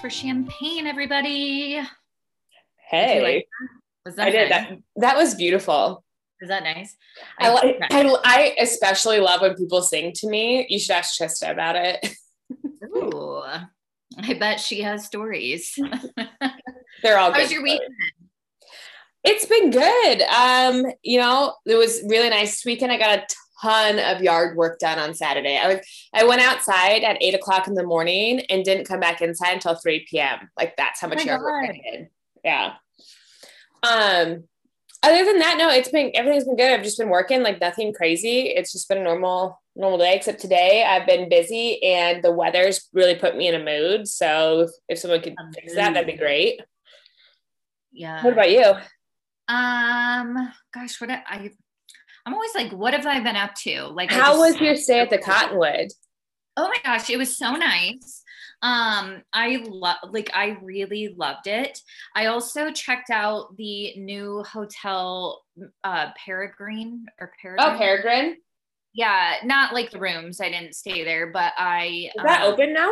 [0.00, 1.80] for champagne, everybody.
[2.90, 3.48] Hey, like
[4.04, 4.72] was that I did that.
[4.96, 6.04] That was beautiful.
[6.40, 6.96] Is that nice?
[7.38, 10.66] I, I- I, I especially love when people sing to me.
[10.68, 12.06] You should ask Trista about it.
[12.96, 13.42] Ooh,
[14.18, 15.74] I bet she has stories.
[17.02, 17.80] They're all How was your stories.
[17.80, 17.94] weekend?
[19.26, 20.20] It's been good.
[20.22, 22.92] Um, you know, it was really nice this weekend.
[22.92, 23.26] I got a
[23.64, 25.56] ton of yard work done on Saturday.
[25.56, 25.78] I was
[26.12, 29.74] I went outside at eight o'clock in the morning and didn't come back inside until
[29.74, 30.50] 3 p.m.
[30.56, 31.76] Like that's how much my yard work I God.
[31.90, 32.08] did.
[32.44, 32.72] Yeah.
[33.82, 34.44] Um
[35.02, 36.72] other than that, no, it's been everything's been good.
[36.72, 38.42] I've just been working like nothing crazy.
[38.48, 42.88] It's just been a normal normal day, except today I've been busy and the weather's
[42.92, 44.08] really put me in a mood.
[44.08, 46.60] So if, if someone could A fix that, that'd be great.
[47.92, 48.22] Yeah.
[48.24, 48.74] What about you?
[49.46, 51.50] Um, gosh, what I, I
[52.26, 53.84] I'm always like, what have I been up to?
[53.88, 55.90] Like, How just- was your stay at the Cottonwood?
[56.56, 58.22] Oh my gosh, it was so nice.
[58.62, 61.80] Um, I love like I really loved it.
[62.14, 65.42] I also checked out the new hotel
[65.82, 67.74] uh Peregrine or Peregrine.
[67.74, 68.36] Oh, Peregrine.
[68.94, 70.40] Yeah, not like the rooms.
[70.40, 72.90] I didn't stay there, but I Is that um, open now?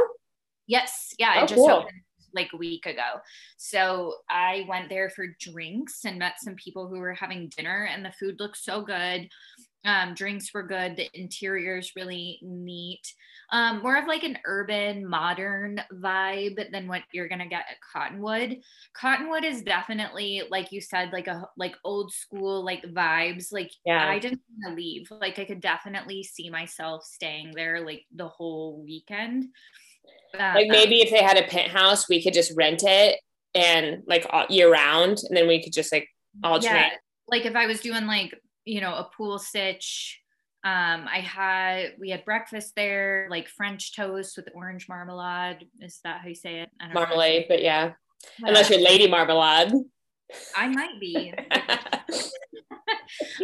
[0.67, 1.71] Yes, yeah, Oh, it just cool.
[1.71, 2.01] opened
[2.35, 3.21] like a week ago.
[3.57, 8.05] So I went there for drinks and met some people who were having dinner, and
[8.05, 9.29] the food looked so good.
[9.85, 10.95] Um, drinks were good.
[10.95, 13.03] The interior is really neat.
[13.51, 18.61] Um, more of like an urban, modern vibe than what you're gonna get at Cottonwood.
[18.95, 23.53] Cottonwood is definitely, like you said, like a like old school like vibes.
[23.53, 24.09] Like Yeah.
[24.09, 25.11] I didn't want to leave.
[25.11, 29.47] Like I could definitely see myself staying there like the whole weekend.
[30.35, 33.21] Uh, Like maybe if they had a penthouse, we could just rent it
[33.55, 36.09] and like all year round, and then we could just like
[36.43, 36.75] alternate.
[36.75, 36.91] yeah,
[37.29, 40.19] like if I was doing like you know a pool stitch.
[40.65, 45.67] Um, I had we had breakfast there, like French toast with orange marmalade.
[45.81, 46.71] Is that how you say it?
[46.81, 47.01] I don't know.
[47.01, 47.95] Marmalade, but yeah,
[48.39, 49.73] Yeah, unless you're Lady Marmalade.
[50.57, 51.33] I might be.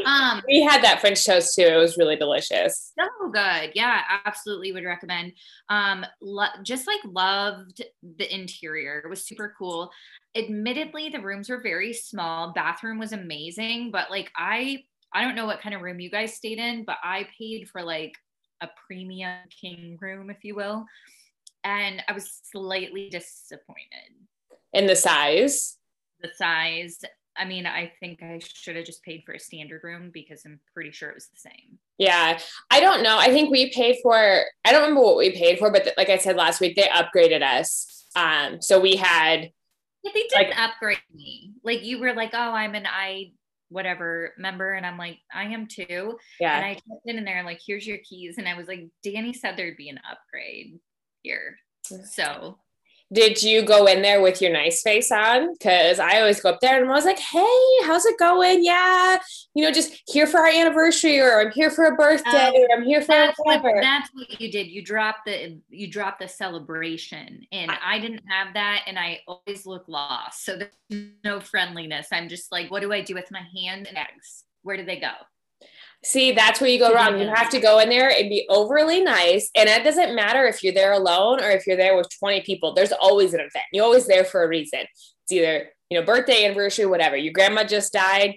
[0.06, 1.62] um, we had that French toast too.
[1.62, 2.93] It was really delicious.
[2.99, 5.33] so good yeah absolutely would recommend
[5.69, 7.83] um lo- just like loved
[8.17, 9.91] the interior it was super cool
[10.34, 14.78] admittedly the rooms were very small bathroom was amazing but like i
[15.12, 17.83] i don't know what kind of room you guys stayed in but i paid for
[17.83, 18.15] like
[18.62, 20.87] a premium king room if you will
[21.65, 24.15] and i was slightly disappointed
[24.72, 25.78] In the size.
[26.21, 26.99] The size
[27.37, 30.59] i mean i think i should have just paid for a standard room because i'm
[30.75, 32.39] pretty sure it was the same Yeah,
[32.71, 33.19] I don't know.
[33.19, 34.15] I think we paid for.
[34.15, 36.89] I don't remember what we paid for, but th- like I said last week, they
[36.89, 38.06] upgraded us.
[38.15, 39.51] Um, so we had
[40.05, 41.55] Yeah, they didn't upgrade me.
[41.65, 43.33] Like you were like, oh, I'm an I
[43.71, 46.17] whatever member, and I'm like, I am too.
[46.39, 46.56] Yeah.
[46.56, 46.67] And.
[46.67, 49.33] I checked in there and they're like, here's your keys, and I was like, Danny
[49.33, 50.79] said there'd be an upgrade
[51.23, 51.59] here.
[51.83, 52.59] So
[53.10, 55.54] Did you go in there with your nice face on?
[55.54, 58.62] Because I always go up there and I'm always like, "Hey, how's it going?
[58.62, 59.19] Yeah,
[59.54, 62.76] you know, just here for our anniversary, or I'm here for a birthday, Oh, or
[62.76, 64.66] I'm here for that's what whatever." that's what you did.
[64.66, 69.64] You dropped the you dropped the celebration, and I didn't have that, and I always
[69.64, 70.44] look lost.
[70.44, 72.08] So there's no friendliness.
[72.12, 74.44] I'm just like, what do I do with my hand and eggs?
[74.62, 75.12] Where do they go?
[76.08, 77.20] See, that's where you go wrong.
[77.20, 79.50] You have to go in there and be overly nice.
[79.54, 82.72] And it doesn't matter if you're there alone or if you're there with 20 people.
[82.72, 83.66] There's always an event.
[83.74, 84.80] You're always there for a reason.
[84.80, 87.19] It's either, you know, birthday, anniversary, whatever.
[87.19, 88.36] Your grandma just died.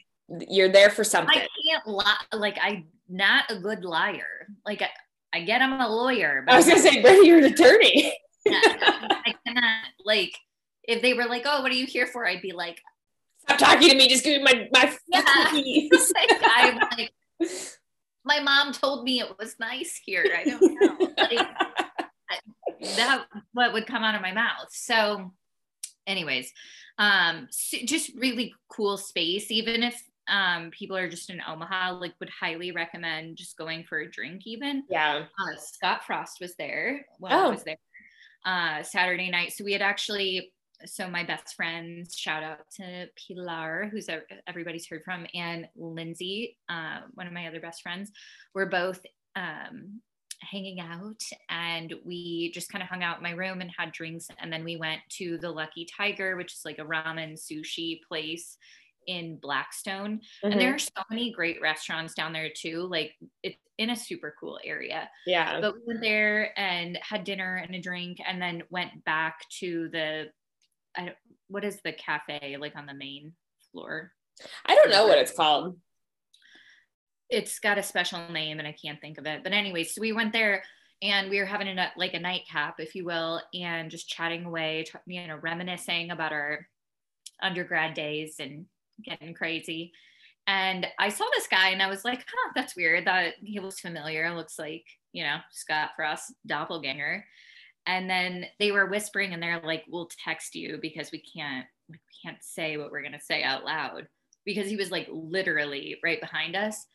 [0.50, 1.34] You're there for something.
[1.34, 2.18] I can't lie.
[2.34, 4.50] Like I'm not a good liar.
[4.66, 4.90] Like I,
[5.32, 8.14] I get I'm a lawyer, but I was gonna say, Brittany, you're an attorney.
[8.50, 10.36] I cannot like
[10.84, 12.82] if they were like, "Oh, what are you here for?" I'd be like,
[13.44, 14.08] Stop talking to me.
[14.08, 15.24] Just give me my my Yeah.
[15.26, 17.12] I'm like,
[18.24, 20.26] my mom told me it was nice here.
[20.38, 21.08] I don't know.
[22.32, 24.68] Like, that what would come out of my mouth.
[24.72, 25.34] So,
[26.08, 26.52] anyways,
[26.98, 29.52] um, s- just really cool space.
[29.52, 34.00] Even if um people are just in Omaha, like would highly recommend just going for
[34.00, 34.44] a drink.
[34.46, 35.26] Even yeah.
[35.40, 37.50] uh, Scott Frost was there when I Oh.
[37.52, 37.78] was there
[38.46, 39.52] uh, Saturday night.
[39.54, 40.52] So we had actually,
[40.86, 44.08] so my best friends, shout out to Pilar, who's
[44.48, 48.12] everybody's heard from, and Lindsay, uh, one of my other best friends,
[48.54, 49.02] we're both
[49.36, 50.02] um,
[50.42, 54.28] hanging out and we just kind of hung out in my room and had drinks.
[54.40, 58.58] And then we went to the Lucky Tiger, which is like a ramen sushi place
[59.08, 60.22] in Blackstone.
[60.44, 60.52] Mhm.
[60.52, 62.88] And there are so many great restaurants down there too.
[62.90, 65.10] Like it's in a super cool area.
[65.26, 65.60] yeah.
[65.60, 69.90] But we went there and had dinner and a drink and then went back to
[69.90, 70.32] the
[70.98, 71.18] I don't,
[71.48, 73.34] what is the cafe like on the main
[73.72, 74.12] floor?
[74.66, 75.78] I don't know what it's called.
[77.30, 79.44] It's got a special name and I can't think of it.
[79.44, 80.64] But anyway, so we went there,
[81.04, 84.86] and we were having a like a nightcap, if you will, and just chatting away,
[85.08, 86.68] you know, reminiscing about our
[87.42, 88.66] undergrad days and
[89.04, 89.94] getting crazy.
[90.46, 93.08] And I saw this guy and I was like, huh, that's weird.
[93.08, 94.32] That he looks familiar.
[94.36, 97.26] Looks like, you know, Scott Frost doppelganger.
[97.86, 101.98] And then they were whispering and they're like, we'll text you because we can't we
[102.24, 104.08] can't say what we're gonna say out loud.
[104.46, 106.86] Because he was like literally right behind us.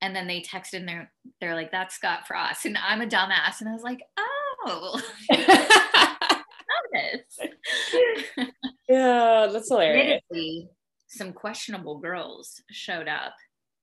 [0.00, 2.66] And then they texted and they're they're like, that's Scott Frost.
[2.66, 3.60] And I'm a dumbass.
[3.60, 5.00] And I was like, oh
[8.88, 10.22] yeah, that's hilarious.
[11.08, 13.34] some questionable girls showed up.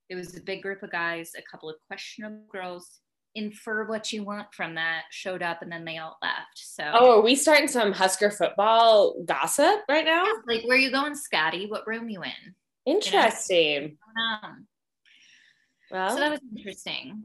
[0.09, 2.99] It was a big group of guys, a couple of questionable girls.
[3.37, 6.55] Infer what you want from that showed up and then they all left.
[6.55, 10.25] So Oh, are we starting some Husker football gossip right now?
[10.25, 11.67] Yeah, like where are you going, Scotty?
[11.67, 12.55] What room you in?
[12.85, 13.83] Interesting.
[13.83, 14.49] You know?
[15.91, 17.23] well, so that was interesting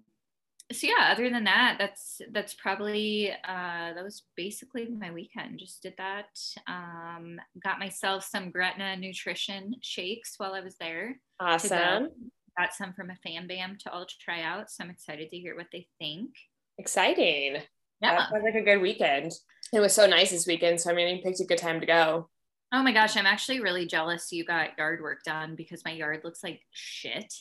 [0.72, 5.82] so yeah other than that that's that's probably uh that was basically my weekend just
[5.82, 12.08] did that um got myself some gretna nutrition shakes while i was there awesome
[12.58, 15.56] got some from a fan bam to all try out so i'm excited to hear
[15.56, 16.30] what they think.
[16.78, 17.62] Exciting.
[18.00, 18.16] Yeah.
[18.16, 19.32] That sounds like a good weekend.
[19.72, 21.86] It was so nice this weekend so i mean you picked a good time to
[21.86, 22.28] go.
[22.72, 26.20] Oh my gosh i'm actually really jealous you got yard work done because my yard
[26.24, 27.32] looks like shit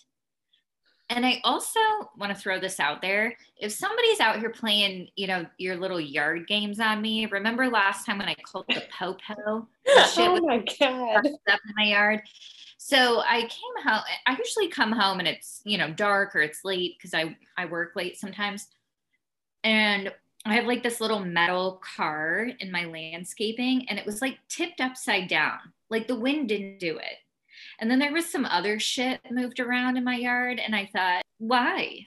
[1.12, 1.80] and I also
[2.18, 3.36] want to throw this out there.
[3.58, 8.06] If somebody's out here playing, you know, your little yard games on me, remember last
[8.06, 9.68] time when I called the popo?
[9.88, 11.28] oh my god!
[11.28, 12.22] Up in my yard.
[12.78, 14.02] So I came home.
[14.26, 17.66] I usually come home and it's you know dark or it's late because I I
[17.66, 18.68] work late sometimes,
[19.66, 20.14] and
[20.46, 24.80] I have like this little metal car in my landscaping, and it was like tipped
[24.80, 25.60] upside down.
[25.90, 27.18] Like the wind didn't do it.
[27.82, 30.62] And then there was some other shit moved around in my yard.
[30.64, 32.06] And I thought, why?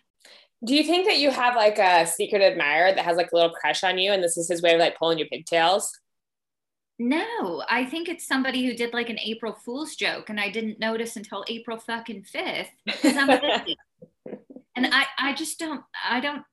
[0.64, 3.50] Do you think that you have like a secret admirer that has like a little
[3.50, 5.90] crush on you and this is his way of like pulling your pigtails?
[6.98, 10.78] No, I think it's somebody who did like an April Fool's joke and I didn't
[10.78, 13.28] notice until April fucking 5th because I'm
[14.76, 16.44] and I, I just don't, I don't,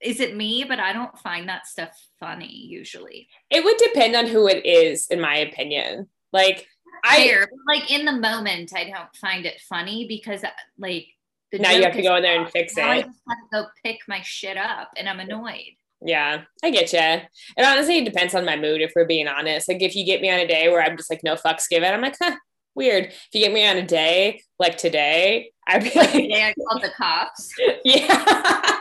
[0.00, 0.64] is it me?
[0.66, 1.90] But I don't find that stuff
[2.20, 3.28] funny usually.
[3.50, 6.08] It would depend on who it is, in my opinion.
[6.32, 6.68] Like,
[7.04, 11.06] I like in the moment, I don't find it funny because uh, like
[11.52, 12.84] now you have to go in there and fix it.
[12.84, 15.76] I just have to go pick my shit up, and I'm annoyed.
[16.00, 16.98] Yeah, I get you.
[16.98, 18.80] It honestly it depends on my mood.
[18.80, 21.10] If we're being honest, like if you get me on a day where I'm just
[21.10, 22.36] like no fucks given, I'm like, huh,
[22.74, 23.06] weird.
[23.06, 26.82] If you get me on a day like today, I'd be like, today I called
[26.82, 27.52] the cops.
[27.84, 28.78] yeah.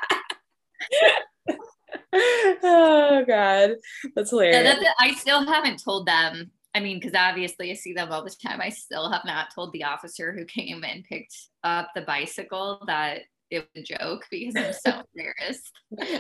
[2.63, 3.71] oh god,
[4.15, 4.63] that's hilarious.
[4.63, 8.30] that's I still haven't told them I mean, because obviously I see them all the
[8.30, 8.62] time.
[8.62, 13.22] I still have not told the officer who came and picked up the bicycle that
[13.50, 15.72] it was a joke because I'm so embarrassed.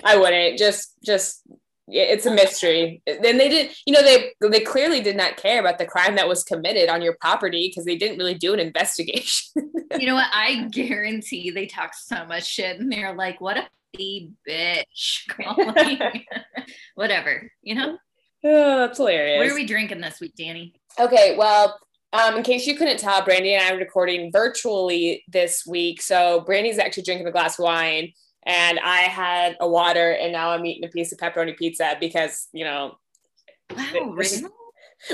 [0.03, 1.43] I wouldn't just just
[1.89, 3.01] it's a mystery.
[3.05, 6.27] Then they did, you know, they they clearly did not care about the crime that
[6.27, 9.71] was committed on your property because they didn't really do an investigation.
[9.97, 10.29] you know what?
[10.33, 13.67] I guarantee they talk so much shit and they're like, "What a
[13.97, 15.27] bitch!"
[16.95, 17.97] Whatever, you know.
[18.43, 19.39] Oh, that's hilarious.
[19.39, 20.73] What are we drinking this week, Danny?
[20.99, 21.79] Okay, well,
[22.13, 26.01] um, in case you couldn't tell, Brandy and I are recording virtually this week.
[26.01, 28.13] So Brandy's actually drinking a glass of wine,
[28.45, 32.47] and I had a water, and now I'm eating a piece of pepperoni pizza because
[32.53, 32.97] you know.
[33.75, 34.43] Wow, really?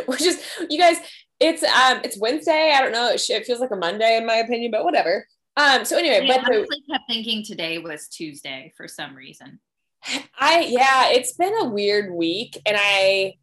[0.07, 0.97] We're just you guys.
[1.39, 2.73] It's um, it's Wednesday.
[2.75, 3.09] I don't know.
[3.09, 5.27] It, it feels like a Monday in my opinion, but whatever.
[5.57, 5.85] Um.
[5.85, 9.59] So anyway, but I but honestly kept thinking today was Tuesday for some reason.
[10.39, 13.35] I yeah, it's been a weird week and I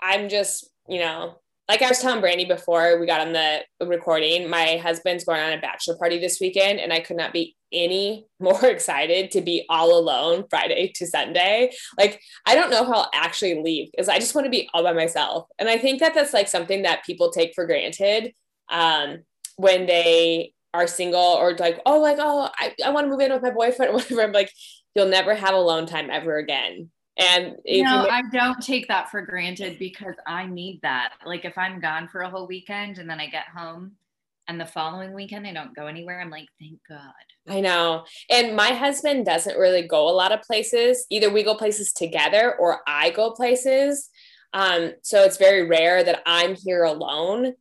[0.00, 1.36] I'm just, you know,
[1.68, 5.52] like I was telling Brandy before we got on the recording, my husband's going on
[5.52, 9.66] a bachelor party this weekend and I could not be any more excited to be
[9.68, 11.72] all alone Friday to Sunday.
[11.98, 14.82] Like I don't know how I'll actually leave because I just want to be all
[14.82, 15.48] by myself.
[15.58, 18.32] And I think that that's like something that people take for granted
[18.70, 19.18] um,
[19.56, 23.32] when they are single or like, oh, like, oh, I, I want to move in
[23.32, 24.22] with my boyfriend or whatever.
[24.22, 24.52] I'm like,
[24.94, 26.90] you'll never have alone time ever again.
[27.18, 31.14] And you know, I don't take that for granted because I need that.
[31.26, 33.96] Like if I'm gone for a whole weekend and then I get home
[34.46, 37.12] and the following weekend I don't go anywhere, I'm like, thank God.
[37.48, 38.04] I know.
[38.30, 41.06] And my husband doesn't really go a lot of places.
[41.10, 44.10] Either we go places together or I go places.
[44.52, 47.54] Um, so it's very rare that I'm here alone.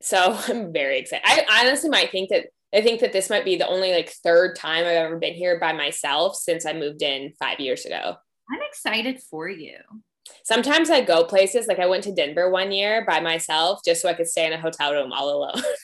[0.00, 1.24] So I'm very excited.
[1.26, 4.56] I honestly might think that I think that this might be the only like third
[4.56, 8.16] time I've ever been here by myself since I moved in five years ago.
[8.50, 9.76] I'm excited for you.
[10.42, 14.08] Sometimes I go places like I went to Denver one year by myself just so
[14.08, 15.62] I could stay in a hotel room all alone.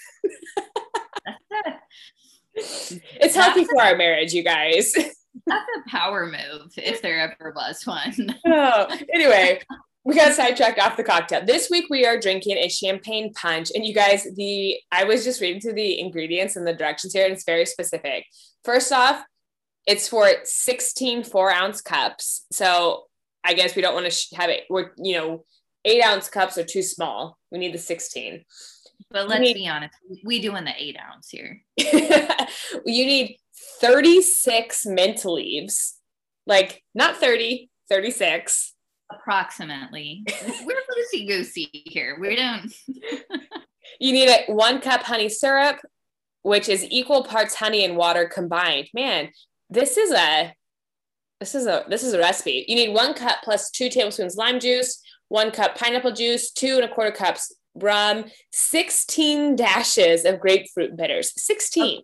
[2.54, 4.92] it's healthy for our marriage, you guys.
[5.46, 8.34] That's a power move if there ever was one.
[8.46, 9.60] oh, anyway,
[10.04, 11.44] we got sidetracked off the cocktail.
[11.44, 13.70] This week we are drinking a champagne punch.
[13.74, 17.24] And you guys, the I was just reading through the ingredients and the directions here,
[17.24, 18.24] and it's very specific.
[18.64, 19.22] First off,
[19.86, 22.46] it's for 16 four ounce cups.
[22.50, 23.04] So
[23.44, 24.64] I guess we don't want to have it.
[24.70, 25.44] We're, you know,
[25.84, 27.38] eight ounce cups are too small.
[27.50, 28.44] We need the 16.
[29.10, 31.62] But let's need, be honest, we doing the eight ounce here.
[31.78, 33.36] you need
[33.80, 35.98] 36 mint leaves,
[36.46, 38.74] like not 30, 36.
[39.10, 40.24] Approximately.
[40.64, 42.16] We're loosey goosey here.
[42.20, 42.72] We don't.
[44.00, 45.76] you need a one cup honey syrup,
[46.42, 48.88] which is equal parts honey and water combined.
[48.94, 49.30] Man,
[49.68, 50.54] this is a
[51.40, 52.64] this is a this is a recipe.
[52.68, 56.84] You need one cup plus two tablespoons lime juice, one cup pineapple juice, two and
[56.84, 61.32] a quarter cups rum, 16 dashes of grapefruit bitters.
[61.40, 62.02] 16.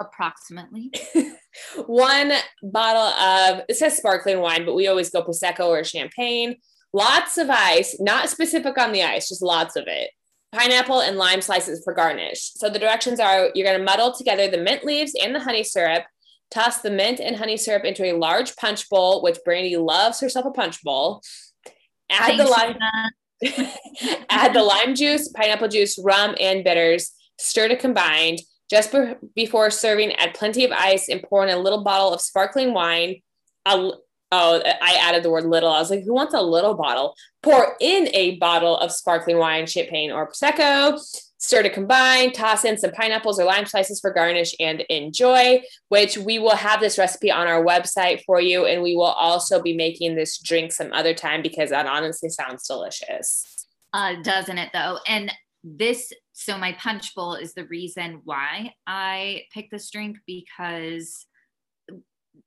[0.00, 0.92] Approximately.
[1.86, 2.32] one
[2.62, 6.56] bottle of it says sparkling wine, but we always go prosecco or champagne.
[6.92, 10.10] Lots of ice, not specific on the ice, just lots of it.
[10.52, 12.52] Pineapple and lime slices for garnish.
[12.56, 15.64] So the directions are you're going to muddle together the mint leaves and the honey
[15.64, 16.04] syrup
[16.52, 20.44] Toss the mint and honey syrup into a large punch bowl, which Brandy loves herself
[20.44, 21.22] a punch bowl.
[22.10, 22.76] Add Thanks the lime.
[24.28, 27.12] add the lime juice, pineapple juice, rum, and bitters.
[27.38, 28.36] Stir to combine.
[28.72, 32.22] Just be- before serving, add plenty of ice and pour in a little bottle of
[32.22, 33.20] sparkling wine.
[33.66, 34.00] Oh,
[34.34, 35.68] I added the word little.
[35.68, 37.14] I was like, who wants a little bottle?
[37.42, 40.98] Pour in a bottle of sparkling wine, champagne, or prosecco.
[41.36, 45.60] Stir to combine, toss in some pineapples or lime slices for garnish and enjoy,
[45.90, 48.64] which we will have this recipe on our website for you.
[48.64, 52.66] And we will also be making this drink some other time because that honestly sounds
[52.66, 53.66] delicious.
[53.92, 54.98] Uh, doesn't it though?
[55.06, 55.30] And
[55.62, 61.26] this, so my punch bowl is the reason why I picked this drink because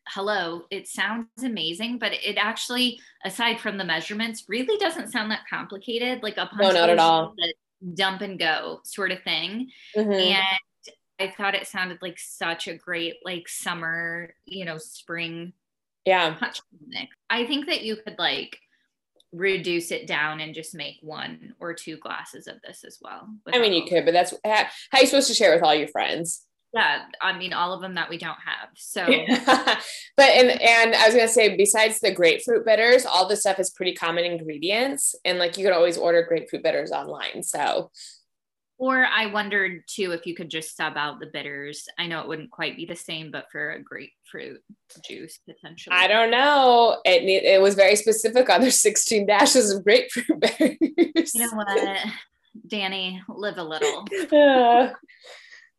[0.09, 5.47] hello, it sounds amazing, but it actually, aside from the measurements, really doesn't sound that
[5.49, 6.23] complicated.
[6.23, 7.35] Like a punch no, not at all.
[7.93, 9.69] Dump and go sort of thing.
[9.95, 10.11] Mm-hmm.
[10.11, 10.59] And
[11.19, 15.53] I thought it sounded like such a great like summer, you know, spring
[16.05, 16.35] yeah
[16.87, 17.15] mix.
[17.29, 18.59] I think that you could like
[19.35, 23.27] reduce it down and just make one or two glasses of this as well.
[23.51, 25.87] I mean, you could, but that's how, how you supposed to share with all your
[25.89, 29.05] friends yeah i mean all of them that we don't have so
[30.17, 33.69] but and and i was gonna say besides the grapefruit bitters all the stuff is
[33.69, 37.89] pretty common ingredients and like you could always order grapefruit bitters online so
[38.77, 41.87] or i wondered too if you could just sub out the bitters.
[41.97, 44.61] I know it wouldn't quite be the same but for a grapefruit
[45.07, 45.95] juice potentially.
[45.95, 46.99] I don't know.
[47.05, 51.97] It it was very specific on their 16 dashes of grapefruit bitters you know what?
[52.67, 54.05] Danny live a little.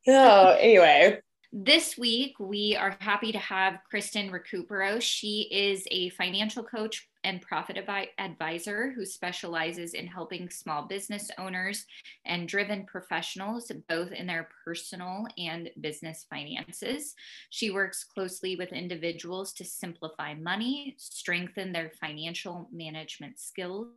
[0.08, 1.20] Oh, anyway.
[1.58, 5.00] This week, we are happy to have Kristen Recupero.
[5.00, 7.78] She is a financial coach and profit
[8.18, 11.86] advisor who specializes in helping small business owners
[12.26, 17.14] and driven professionals both in their personal and business finances.
[17.48, 23.88] She works closely with individuals to simplify money, strengthen their financial management skills,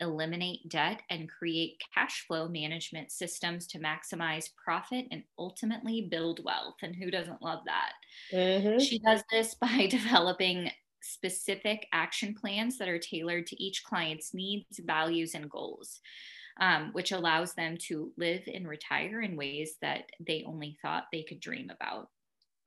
[0.00, 6.76] eliminate debt, and create cash flow management systems to maximize profit and ultimately build wealth.
[6.82, 7.92] And who doesn't love that?
[8.32, 8.78] Mm-hmm.
[8.78, 10.70] She does this by developing
[11.02, 16.00] specific action plans that are tailored to each client's needs, values, and goals.
[16.60, 21.24] Um, which allows them to live and retire in ways that they only thought they
[21.24, 22.10] could dream about.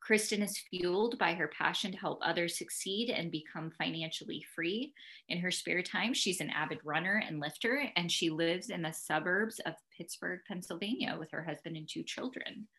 [0.08, 4.94] Kristen is fueled by her passion to help others succeed and become financially free.
[5.28, 8.94] In her spare time, she's an avid runner and lifter, and she lives in the
[8.94, 12.70] suburbs of Pittsburgh, Pennsylvania, with her husband and two children.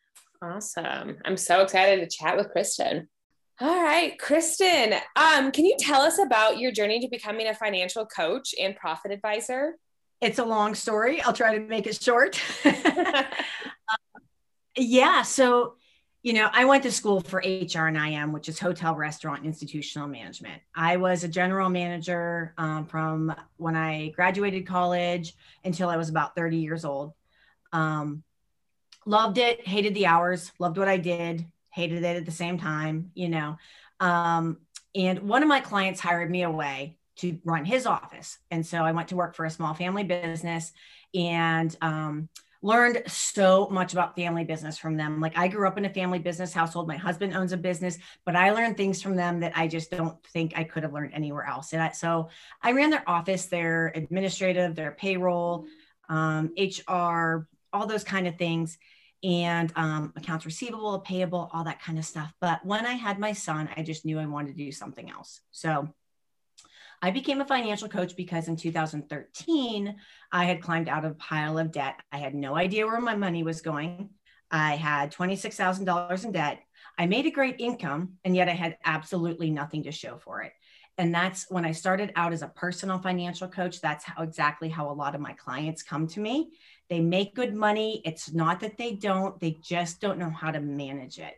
[0.40, 1.18] Awesome.
[1.26, 3.10] I'm so excited to chat with Kristen.
[3.60, 8.06] All right, Kristen, um, can you tell us about your journey to becoming a financial
[8.06, 9.74] coach and profit advisor?
[10.22, 11.20] It's a long story.
[11.20, 12.40] I'll try to make it short.
[12.64, 13.24] um,
[14.78, 15.74] yeah, so
[16.22, 20.08] you know, I went to school for HR and IM, which is hotel, restaurant, institutional
[20.08, 20.60] management.
[20.74, 25.34] I was a general manager um, from when I graduated college
[25.64, 27.12] until I was about 30 years old.
[27.72, 28.24] Um,
[29.06, 33.12] loved it, hated the hours, loved what I did, hated it at the same time,
[33.14, 33.56] you know.
[34.00, 34.58] Um,
[34.94, 38.38] and one of my clients hired me away to run his office.
[38.50, 40.72] And so I went to work for a small family business
[41.14, 42.28] and, um,
[42.62, 45.20] learned so much about family business from them.
[45.20, 46.88] Like I grew up in a family business household.
[46.88, 50.16] My husband owns a business, but I learned things from them that I just don't
[50.28, 51.72] think I could have learned anywhere else.
[51.72, 52.30] And I, so
[52.62, 55.66] I ran their office, their administrative, their payroll,
[56.08, 58.78] um, HR, all those kind of things.
[59.24, 62.32] and um, accounts receivable, payable, all that kind of stuff.
[62.40, 65.40] But when I had my son, I just knew I wanted to do something else.
[65.50, 65.88] So
[67.00, 69.96] I became a financial coach because in 2013,
[70.32, 72.00] I had climbed out of a pile of debt.
[72.10, 74.10] I had no idea where my money was going.
[74.50, 76.60] I had $26,000 in debt.
[76.98, 80.52] I made a great income, and yet I had absolutely nothing to show for it.
[80.96, 83.80] And that's when I started out as a personal financial coach.
[83.80, 86.50] That's how exactly how a lot of my clients come to me.
[86.90, 88.02] They make good money.
[88.04, 91.34] It's not that they don't, they just don't know how to manage it.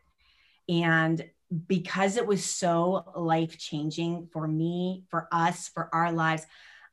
[0.71, 1.29] And
[1.67, 6.47] because it was so life changing for me, for us, for our lives,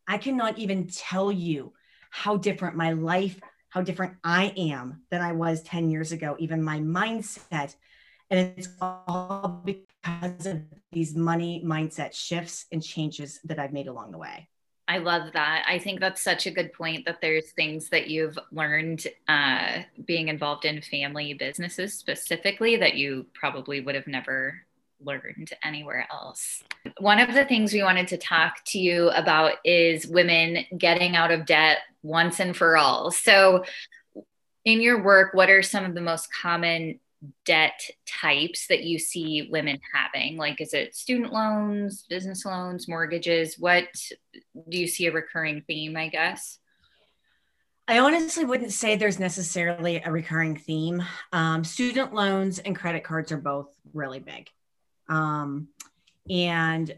[0.07, 1.73] I cannot even tell you
[2.09, 6.63] how different my life, how different I am than I was 10 years ago, even
[6.63, 7.75] my mindset.
[8.29, 10.61] And it's all because of
[10.91, 14.49] these money mindset shifts and changes that I've made along the way.
[14.87, 15.65] I love that.
[15.67, 20.29] I think that's such a good point that there's things that you've learned uh, being
[20.29, 24.61] involved in family businesses specifically that you probably would have never
[25.03, 26.63] learned anywhere else.
[26.99, 31.31] One of the things we wanted to talk to you about is women getting out
[31.31, 33.11] of debt once and for all.
[33.11, 33.65] So,
[34.63, 36.99] in your work, what are some of the most common
[37.45, 40.37] debt types that you see women having?
[40.37, 43.57] Like, is it student loans, business loans, mortgages?
[43.57, 43.85] What
[44.69, 46.59] do you see a recurring theme, I guess?
[47.87, 51.03] I honestly wouldn't say there's necessarily a recurring theme.
[51.31, 54.49] Um, student loans and credit cards are both really big.
[55.07, 55.69] Um,
[56.29, 56.93] and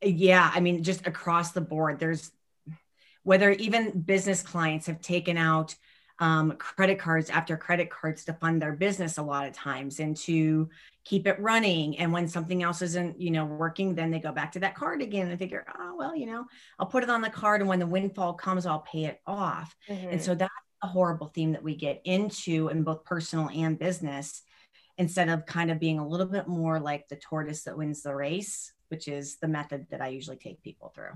[0.00, 2.30] yeah, I mean, just across the board, there's
[3.24, 5.74] whether even business clients have taken out
[6.18, 10.16] um, credit cards after credit cards to fund their business a lot of times and
[10.16, 10.68] to
[11.04, 11.98] keep it running.
[11.98, 15.02] And when something else isn't, you know, working, then they go back to that card
[15.02, 16.46] again and figure, oh, well, you know,
[16.78, 17.60] I'll put it on the card.
[17.60, 19.76] And when the windfall comes, I'll pay it off.
[19.88, 20.08] Mm-hmm.
[20.08, 24.42] And so that's a horrible theme that we get into in both personal and business
[24.98, 28.14] instead of kind of being a little bit more like the tortoise that wins the
[28.14, 31.12] race, which is the method that I usually take people through.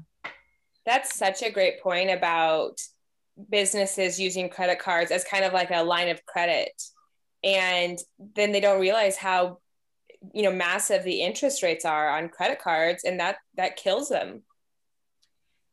[0.85, 2.83] That's such a great point about
[3.49, 6.81] businesses using credit cards as kind of like a line of credit.
[7.43, 7.99] And
[8.35, 9.59] then they don't realize how
[10.35, 14.43] you know massive the interest rates are on credit cards and that that kills them.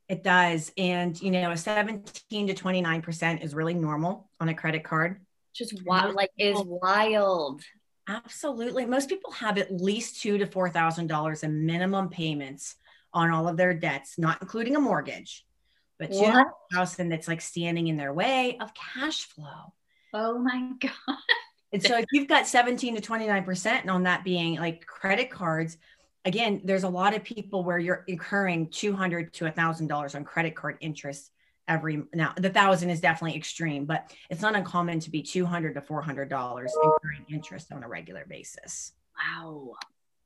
[0.08, 0.72] It does.
[0.78, 5.22] And you know a 17 to 29 percent is really normal on a credit card.
[5.54, 7.62] Just wild like is wild.
[8.08, 8.86] Absolutely.
[8.86, 12.76] Most people have at least two to four thousand dollars in minimum payments
[13.14, 15.46] on all of their debts not including a mortgage
[16.00, 19.74] but two thousand that's like standing in their way of cash flow.
[20.14, 21.18] Oh my god!
[21.74, 24.86] And so if you've got seventeen to twenty nine percent and on that being like
[24.86, 25.78] credit cards,
[26.26, 30.16] again, there's a lot of people where you're incurring two hundred to a thousand dollars
[30.16, 31.32] on credit card interest
[31.68, 35.82] every now the thousand is definitely extreme but it's not uncommon to be 200 to
[35.82, 39.74] 400 dollars incurring interest on a regular basis wow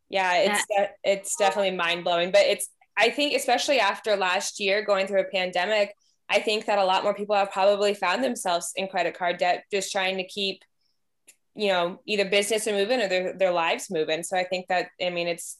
[0.09, 5.07] yeah it's that- it's definitely mind-blowing but it's I think, especially after last year going
[5.07, 5.95] through a pandemic,
[6.29, 9.65] I think that a lot more people have probably found themselves in credit card debt,
[9.71, 10.61] just trying to keep,
[11.55, 14.23] you know, either business moving or their, their lives moving.
[14.23, 15.57] So I think that, I mean, it's,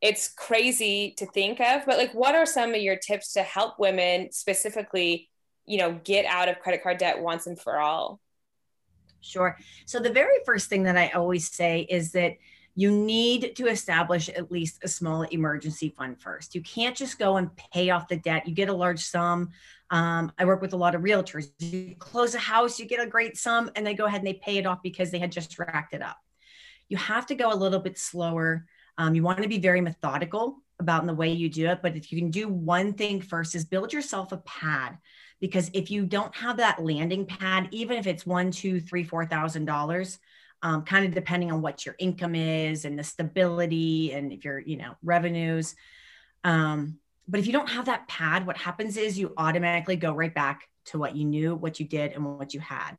[0.00, 3.78] it's crazy to think of, but like, what are some of your tips to help
[3.78, 5.28] women specifically,
[5.66, 8.18] you know, get out of credit card debt once and for all?
[9.20, 9.56] Sure.
[9.86, 12.32] So the very first thing that I always say is that
[12.80, 16.54] you need to establish at least a small emergency fund first.
[16.54, 18.48] You can't just go and pay off the debt.
[18.48, 19.50] You get a large sum.
[19.90, 21.50] Um, I work with a lot of realtors.
[21.58, 24.40] You close a house, you get a great sum, and they go ahead and they
[24.42, 26.16] pay it off because they had just racked it up.
[26.88, 28.64] You have to go a little bit slower.
[28.96, 31.80] Um, you want to be very methodical about in the way you do it.
[31.82, 34.96] But if you can do one thing first, is build yourself a pad
[35.38, 39.26] because if you don't have that landing pad, even if it's one, two, three, four
[39.26, 40.18] thousand dollars,
[40.62, 44.58] um, kind of depending on what your income is and the stability and if you're,
[44.58, 45.74] you know, revenues.
[46.44, 50.34] Um, but if you don't have that pad, what happens is you automatically go right
[50.34, 52.96] back to what you knew, what you did, and what you had.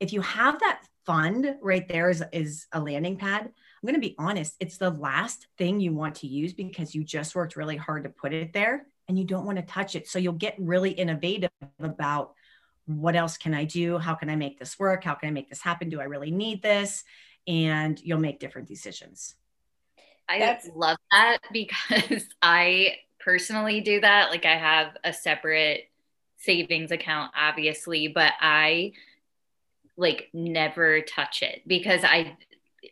[0.00, 4.00] If you have that fund right there is, is a landing pad, I'm going to
[4.00, 7.76] be honest, it's the last thing you want to use because you just worked really
[7.76, 10.08] hard to put it there and you don't want to touch it.
[10.08, 12.32] So you'll get really innovative about
[12.86, 13.98] what else can I do?
[13.98, 15.04] How can I make this work?
[15.04, 15.88] How can I make this happen?
[15.88, 17.04] Do I really need this?
[17.46, 19.34] And you'll make different decisions.
[20.28, 24.30] I That's- love that because I personally do that.
[24.30, 25.88] Like I have a separate
[26.38, 28.92] savings account, obviously, but I
[29.96, 32.36] like never touch it because I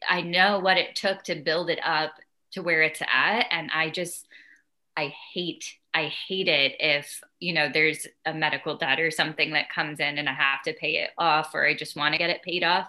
[0.09, 2.15] I know what it took to build it up
[2.53, 3.47] to where it's at.
[3.51, 4.27] And I just
[4.97, 9.71] I hate I hate it if, you know, there's a medical debt or something that
[9.71, 12.31] comes in and I have to pay it off or I just want to get
[12.31, 12.89] it paid off.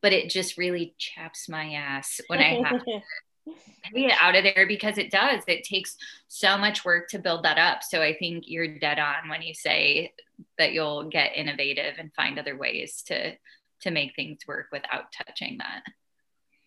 [0.00, 3.00] But it just really chaps my ass when I have to
[3.92, 5.42] pay it out of there because it does.
[5.48, 5.96] It takes
[6.28, 7.82] so much work to build that up.
[7.82, 10.12] So I think you're dead on when you say
[10.56, 13.34] that you'll get innovative and find other ways to
[13.80, 15.82] to make things work without touching that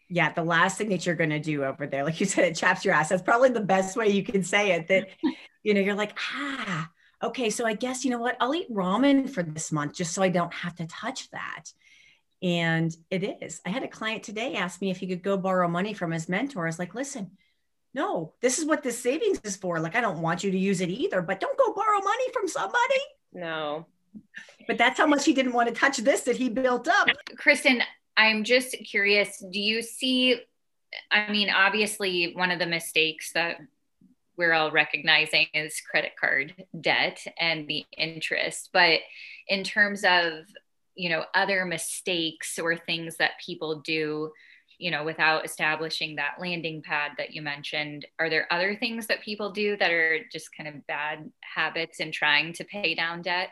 [0.10, 2.56] yeah, the last thing that you're going to do over there, like you said, it
[2.56, 3.10] chaps your ass.
[3.10, 4.88] That's probably the best way you can say it.
[4.88, 5.10] That,
[5.68, 6.90] you know, you're like, ah,
[7.22, 10.24] okay, so I guess, you know what, I'll eat ramen for this month just so
[10.24, 11.66] I don't have to touch that.
[12.42, 13.60] And it is.
[13.66, 16.30] I had a client today ask me if he could go borrow money from his
[16.30, 16.64] mentor.
[16.64, 17.32] I was like, listen,
[17.94, 19.82] no, this is what this savings is for.
[19.82, 22.48] Like, I don't want you to use it either, but don't go borrow money from
[22.48, 23.02] somebody.
[23.34, 23.88] No.
[24.70, 27.10] But that's how much he didn't want to touch this that he built up.
[27.36, 27.82] Kristen,
[28.16, 30.40] I'm just curious do you see?
[31.12, 33.58] I mean, obviously, one of the mistakes that
[34.38, 38.70] we're all recognizing is credit card debt and the interest.
[38.72, 39.00] But
[39.48, 40.46] in terms of,
[40.96, 44.32] you know, other mistakes or things that people do,
[44.78, 49.24] you know, without establishing that landing pad that you mentioned, are there other things that
[49.24, 53.50] people do that are just kind of bad habits in trying to pay down debt?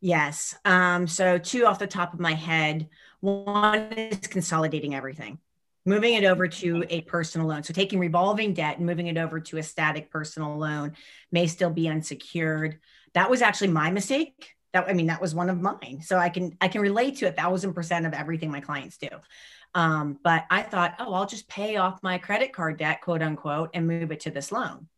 [0.00, 0.56] Yes.
[0.64, 2.88] Um, so, two off the top of my head.
[3.20, 5.38] One is consolidating everything,
[5.84, 7.62] moving it over to a personal loan.
[7.62, 10.94] So, taking revolving debt and moving it over to a static personal loan
[11.32, 12.78] may still be unsecured.
[13.14, 14.54] That was actually my mistake.
[14.72, 16.00] That I mean, that was one of mine.
[16.02, 19.08] So I can I can relate to a thousand percent of everything my clients do.
[19.74, 23.70] Um, but I thought, oh, I'll just pay off my credit card debt, quote unquote,
[23.74, 24.88] and move it to this loan.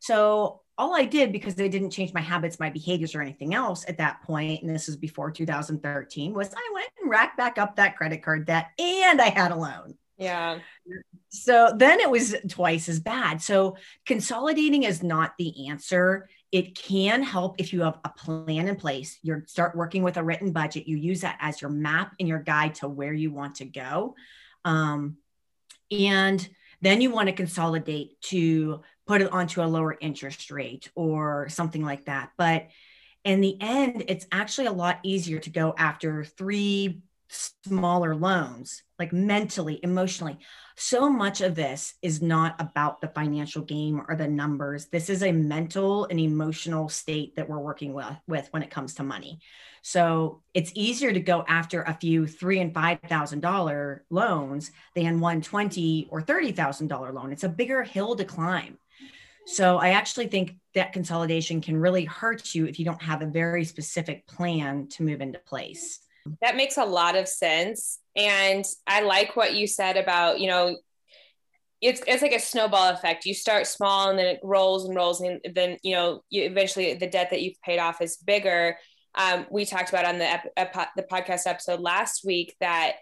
[0.00, 3.84] So all I did because they didn't change my habits, my behaviors, or anything else
[3.86, 7.76] at that point, and this is before 2013, was I went and racked back up
[7.76, 9.96] that credit card debt and I had a loan.
[10.20, 10.58] Yeah.
[11.30, 13.40] So then it was twice as bad.
[13.40, 16.28] So consolidating is not the answer.
[16.52, 19.18] It can help if you have a plan in place.
[19.22, 20.86] You start working with a written budget.
[20.86, 24.14] You use that as your map and your guide to where you want to go.
[24.64, 25.16] Um,
[25.90, 26.46] and
[26.82, 31.82] then you want to consolidate to put it onto a lower interest rate or something
[31.82, 32.30] like that.
[32.36, 32.68] But
[33.24, 39.12] in the end, it's actually a lot easier to go after three smaller loans, like
[39.12, 40.38] mentally, emotionally.
[40.76, 44.86] So much of this is not about the financial game or the numbers.
[44.86, 48.94] This is a mental and emotional state that we're working with, with when it comes
[48.94, 49.40] to money.
[49.82, 55.20] So it's easier to go after a few three and five thousand dollar loans than
[55.20, 57.32] one twenty or thirty thousand dollar loan.
[57.32, 58.78] It's a bigger hill to climb.
[59.46, 63.26] So I actually think that consolidation can really hurt you if you don't have a
[63.26, 66.00] very specific plan to move into place.
[66.42, 67.98] That makes a lot of sense.
[68.16, 70.76] And I like what you said about, you know,
[71.80, 73.24] it's, it's like a snowball effect.
[73.24, 75.20] You start small and then it rolls and rolls.
[75.20, 78.76] And then, you know, you eventually the debt that you've paid off is bigger.
[79.14, 82.96] Um, we talked about on the, ep- ep- the podcast episode last week that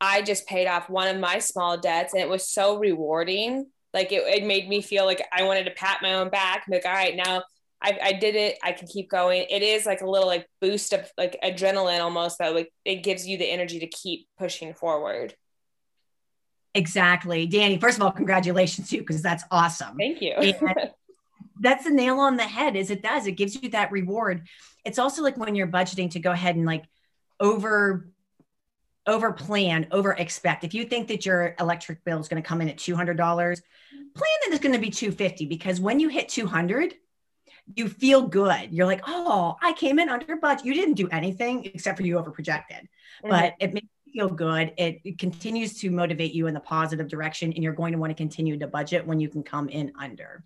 [0.00, 4.10] I just paid off one of my small debts and it was so rewarding like
[4.10, 6.92] it, it made me feel like I wanted to pat my own back, like, all
[6.92, 7.44] right, now
[7.82, 8.58] I, I did it.
[8.62, 9.46] I can keep going.
[9.50, 13.26] It is like a little like boost of like adrenaline almost that like it gives
[13.26, 15.34] you the energy to keep pushing forward.
[16.74, 17.46] Exactly.
[17.46, 19.96] Danny, first of all, congratulations to you because that's awesome.
[19.96, 20.34] Thank you.
[21.60, 23.26] that's the nail on the head is it does.
[23.26, 24.46] It gives you that reward.
[24.84, 26.84] It's also like when you're budgeting to go ahead and like
[27.38, 28.08] over
[29.06, 30.64] over plan, over expect.
[30.64, 33.60] If you think that your electric bill is going to come in at $200, plan
[34.14, 36.94] that it's going to be 250 because when you hit 200,
[37.74, 38.72] you feel good.
[38.72, 40.66] You're like, oh, I came in under budget.
[40.66, 42.88] You didn't do anything except for you over projected,
[43.22, 43.30] mm-hmm.
[43.30, 44.72] but it makes you feel good.
[44.76, 48.10] It, it continues to motivate you in the positive direction, and you're going to want
[48.10, 50.44] to continue to budget when you can come in under.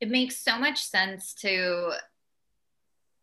[0.00, 1.92] It makes so much sense to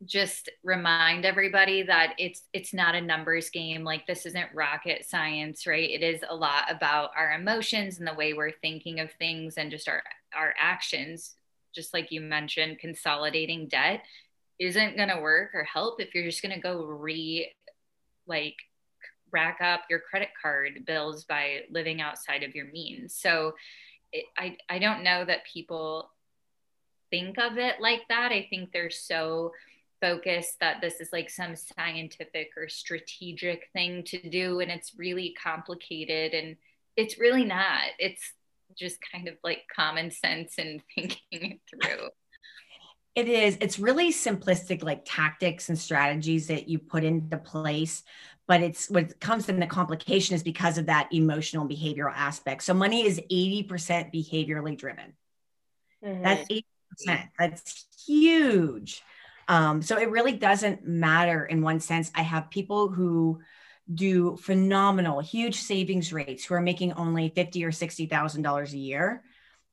[0.06, 5.66] just remind everybody that it's it's not a numbers game like this isn't rocket science
[5.66, 9.56] right it is a lot about our emotions and the way we're thinking of things
[9.56, 10.04] and just our
[10.36, 11.36] our actions
[11.74, 14.04] just like you mentioned consolidating debt
[14.60, 17.52] isn't going to work or help if you're just going to go re
[18.28, 18.56] like
[19.32, 23.16] rack up your credit card bills by living outside of your means.
[23.16, 23.56] So
[24.12, 26.12] it, i i don't know that people
[27.10, 28.32] think of it like that.
[28.32, 29.52] I think they're so
[30.02, 35.36] focused that this is like some scientific or strategic thing to do and it's really
[35.42, 36.58] complicated and
[36.98, 37.84] it's really not.
[38.00, 38.34] It's
[38.78, 42.10] just kind of like common sense and thinking it through
[43.16, 48.04] it is it's really simplistic like tactics and strategies that you put into place
[48.48, 52.74] but it's what comes in the complication is because of that emotional behavioral aspect so
[52.74, 53.68] money is 80%
[54.14, 55.14] behaviorally driven
[56.04, 56.24] mm-hmm.
[56.24, 56.48] that's
[57.38, 59.02] That's huge.
[59.48, 62.12] Um, so it really doesn't matter in one sense.
[62.16, 63.42] I have people who
[63.92, 68.78] do phenomenal, huge savings rates who are making only fifty or sixty thousand dollars a
[68.78, 69.24] year,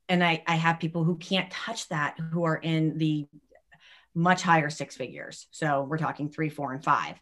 [0.09, 3.27] and I, I have people who can't touch that who are in the
[4.13, 5.47] much higher six figures.
[5.51, 7.15] So we're talking three, four, and five.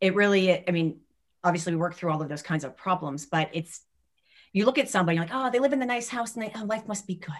[0.00, 1.00] It really, I mean,
[1.42, 3.80] obviously we work through all of those kinds of problems, but it's
[4.52, 6.64] you look at somebody like, oh, they live in the nice house and they, oh,
[6.64, 7.32] life must be good.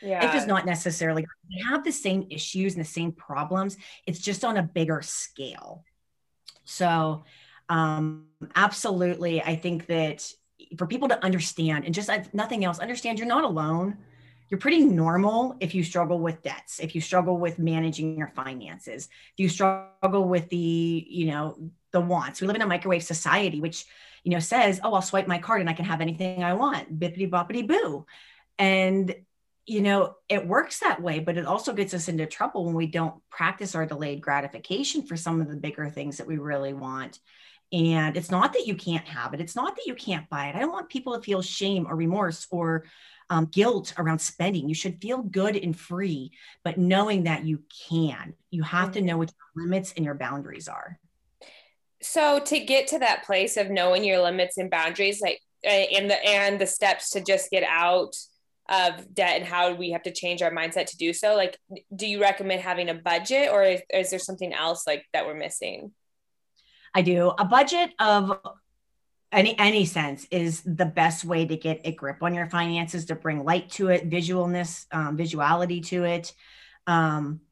[0.00, 0.24] Yeah.
[0.24, 3.76] Life is not necessarily they have the same issues and the same problems.
[4.06, 5.84] It's just on a bigger scale.
[6.64, 7.24] So
[7.68, 10.32] um absolutely i think that
[10.76, 13.98] for people to understand and just nothing else understand you're not alone.
[14.48, 19.08] You're pretty normal if you struggle with debts if you struggle with managing your finances
[19.32, 22.40] if you struggle with the you know the wants.
[22.40, 23.84] We live in a microwave society which
[24.22, 26.98] you know says oh i'll swipe my card and i can have anything i want.
[26.98, 28.06] Bippity boppity boo.
[28.58, 29.14] And
[29.66, 32.86] you know it works that way but it also gets us into trouble when we
[32.86, 37.18] don't practice our delayed gratification for some of the bigger things that we really want
[37.72, 40.56] and it's not that you can't have it it's not that you can't buy it
[40.56, 42.84] i don't want people to feel shame or remorse or
[43.30, 44.68] um, guilt around spending.
[44.68, 46.32] You should feel good and free,
[46.64, 49.08] but knowing that you can, you have to mm-hmm.
[49.08, 50.98] know what your limits and your boundaries are.
[52.02, 56.24] So to get to that place of knowing your limits and boundaries, like and the
[56.24, 58.14] and the steps to just get out
[58.68, 61.58] of debt and how we have to change our mindset to do so, like
[61.94, 65.34] do you recommend having a budget or is, is there something else like that we're
[65.34, 65.92] missing?
[66.96, 67.30] I do.
[67.38, 68.40] A budget of
[69.30, 73.14] any any sense is the best way to get a grip on your finances to
[73.14, 76.32] bring light to it visualness um, visuality to it.
[76.86, 77.42] Um,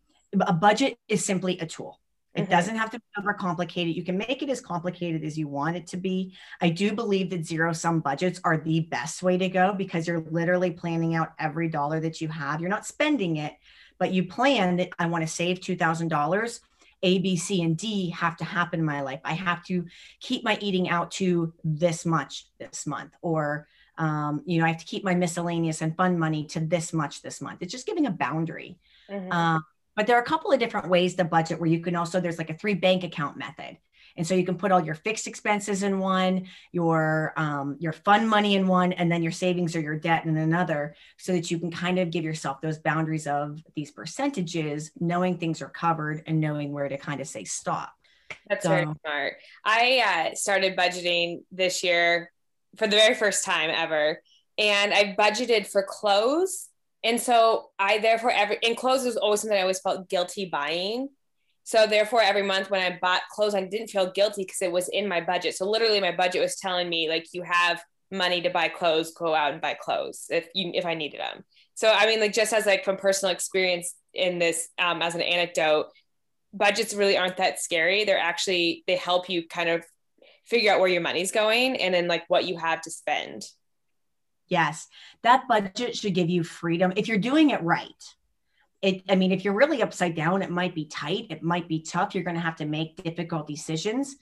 [0.40, 2.00] a budget is simply a tool.
[2.34, 2.52] It mm-hmm.
[2.52, 5.76] doesn't have to be over complicated you can make it as complicated as you want
[5.76, 6.34] it to be.
[6.62, 10.24] I do believe that zero sum budgets are the best way to go because you're
[10.30, 12.62] literally planning out every dollar that you have.
[12.62, 13.52] You're not spending it
[13.98, 16.60] but you plan that i want to save $2000
[17.04, 19.20] a, B, C, and D have to happen in my life.
[19.24, 19.84] I have to
[20.20, 24.78] keep my eating out to this much this month, or um, you know, I have
[24.78, 27.58] to keep my miscellaneous and fun money to this much this month.
[27.60, 28.78] It's just giving a boundary.
[29.08, 29.30] Mm-hmm.
[29.30, 29.64] Um,
[29.94, 32.38] but there are a couple of different ways to budget where you can also, there's
[32.38, 33.76] like a three bank account method.
[34.16, 38.28] And so you can put all your fixed expenses in one, your um, your fund
[38.28, 41.58] money in one, and then your savings or your debt in another, so that you
[41.58, 46.40] can kind of give yourself those boundaries of these percentages, knowing things are covered and
[46.40, 47.92] knowing where to kind of say stop.
[48.48, 49.34] That's so, very smart.
[49.64, 52.30] I uh, started budgeting this year
[52.76, 54.20] for the very first time ever,
[54.58, 56.68] and I budgeted for clothes.
[57.02, 61.08] And so I therefore every in clothes was always something I always felt guilty buying
[61.64, 64.88] so therefore, every month when I bought clothes, I didn't feel guilty because it was
[64.88, 65.56] in my budget.
[65.56, 69.34] So literally, my budget was telling me like, you have money to buy clothes, go
[69.34, 71.42] out and buy clothes if you if I needed them.
[71.74, 75.22] So I mean, like just as like from personal experience in this, um, as an
[75.22, 75.86] anecdote,
[76.52, 78.04] budgets really aren't that scary.
[78.04, 79.84] They're actually they help you kind of
[80.44, 83.42] figure out where your money's going and then like what you have to spend.
[84.48, 84.86] Yes,
[85.22, 87.88] that budget should give you freedom if you're doing it right
[88.84, 91.80] it, I mean, if you're really upside down, it might be tight, it might be
[91.80, 92.14] tough.
[92.14, 94.16] You're going to have to make difficult decisions,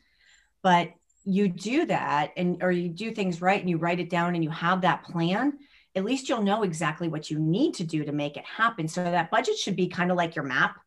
[0.62, 0.92] but
[1.25, 4.42] you do that and or you do things right and you write it down and
[4.42, 5.59] you have that plan
[5.94, 9.05] at least you'll know exactly what you need to do to make it happen so
[9.05, 10.81] that budget should be kind of like your map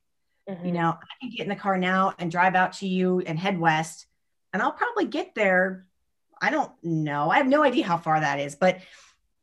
[0.50, 0.66] mm-hmm.
[0.66, 3.40] you know i can get in the car now and drive out to you and
[3.40, 4.08] head west
[4.52, 5.86] and i'll probably get there
[6.42, 8.80] i don't know i have no idea how far that is but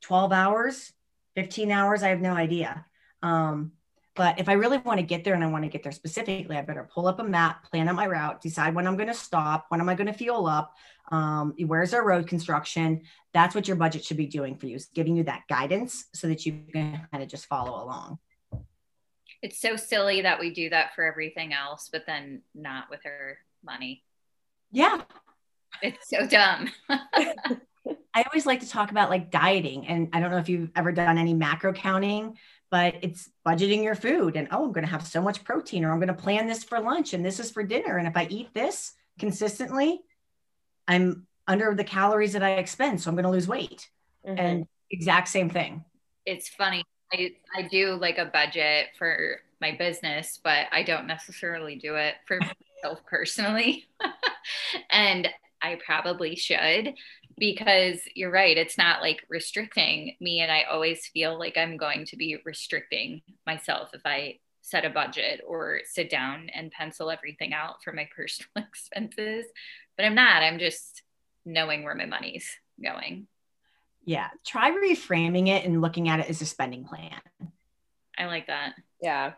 [0.03, 0.93] 12 hours
[1.37, 2.85] 15 hours i have no idea
[3.23, 3.73] um,
[4.15, 6.57] but if I really want to get there and I want to get there specifically,
[6.57, 9.15] I better pull up a map, plan out my route, decide when I'm going to
[9.15, 10.75] stop, when am I going to fuel up,
[11.11, 13.03] um, where's our road construction.
[13.33, 16.29] That's what your budget should be doing for you, is giving you that guidance so
[16.29, 18.19] that you can kind of just follow along.
[19.41, 23.39] It's so silly that we do that for everything else, but then not with our
[23.65, 24.05] money.
[24.71, 25.03] Yeah.
[25.83, 26.71] It's so dumb.
[26.89, 29.87] I always like to talk about like dieting.
[29.87, 32.37] And I don't know if you've ever done any macro counting,
[32.73, 35.93] but it's budgeting your food and oh i'm going to have so much protein or
[35.93, 37.99] i'm going to plan this for lunch and this is for dinner.
[37.99, 40.01] And if i eat this consistently
[40.89, 43.89] i'm under the calories that i expend so i'm going to lose weight.
[44.27, 44.39] Mm-hmm.
[44.39, 45.85] and exact same thing.
[46.25, 46.85] It's funny.
[47.13, 52.15] I, I do like a budget for my business but i don't necessarily do it
[52.27, 52.39] for
[52.83, 53.85] myself personally.
[54.91, 55.29] And
[55.61, 56.95] i probably should
[57.39, 62.05] because you're right it's not like restricting me and i always feel like i'm going
[62.05, 67.53] to be restricting myself if i set a budget or sit down and pencil everything
[67.53, 69.47] out for my personal expenses
[69.97, 71.03] but i'm not i'm just
[71.45, 72.49] knowing where my money's
[72.83, 73.27] going
[74.05, 77.21] yeah try reframing it and looking at it as a spending plan
[78.19, 79.33] i like that yeah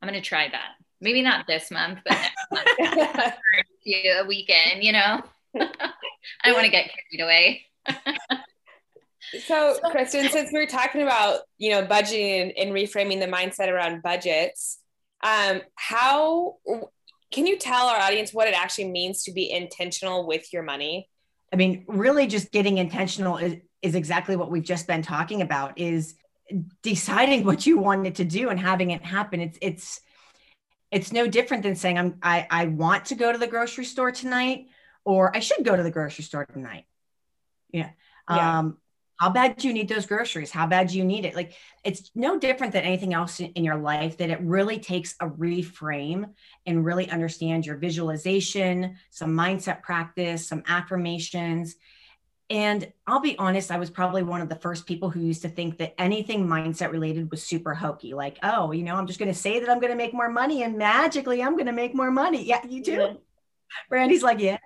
[0.00, 0.72] I'm gonna try that.
[1.00, 2.18] Maybe not this month, but
[2.78, 3.34] next month.
[3.86, 5.22] a weekend, you know.
[5.56, 7.62] I want to get carried away.
[9.46, 13.68] so, Kristen, since we are talking about you know budgeting and, and reframing the mindset
[13.68, 14.78] around budgets,
[15.22, 16.56] um, how
[17.30, 21.08] can you tell our audience what it actually means to be intentional with your money?
[21.52, 25.78] I mean, really, just getting intentional is, is exactly what we've just been talking about.
[25.78, 26.14] Is
[26.82, 29.40] deciding what you want it to do and having it happen.
[29.40, 30.00] It's it's
[30.90, 34.10] it's no different than saying I'm I, I want to go to the grocery store
[34.10, 34.66] tonight
[35.04, 36.84] or I should go to the grocery store tonight.
[37.72, 37.90] Yeah.
[38.28, 38.58] yeah.
[38.58, 38.78] Um,
[39.18, 40.50] how bad do you need those groceries?
[40.50, 41.34] How bad do you need it?
[41.34, 41.52] Like
[41.84, 45.28] it's no different than anything else in, in your life that it really takes a
[45.28, 46.30] reframe
[46.64, 51.76] and really understand your visualization, some mindset practice, some affirmations,
[52.50, 55.48] and I'll be honest, I was probably one of the first people who used to
[55.48, 58.12] think that anything mindset related was super hokey.
[58.12, 60.28] Like, oh, you know, I'm just going to say that I'm going to make more
[60.28, 62.42] money and magically I'm going to make more money.
[62.44, 62.92] Yeah, you do.
[62.92, 63.12] Yeah.
[63.88, 64.58] Brandy's like, yeah.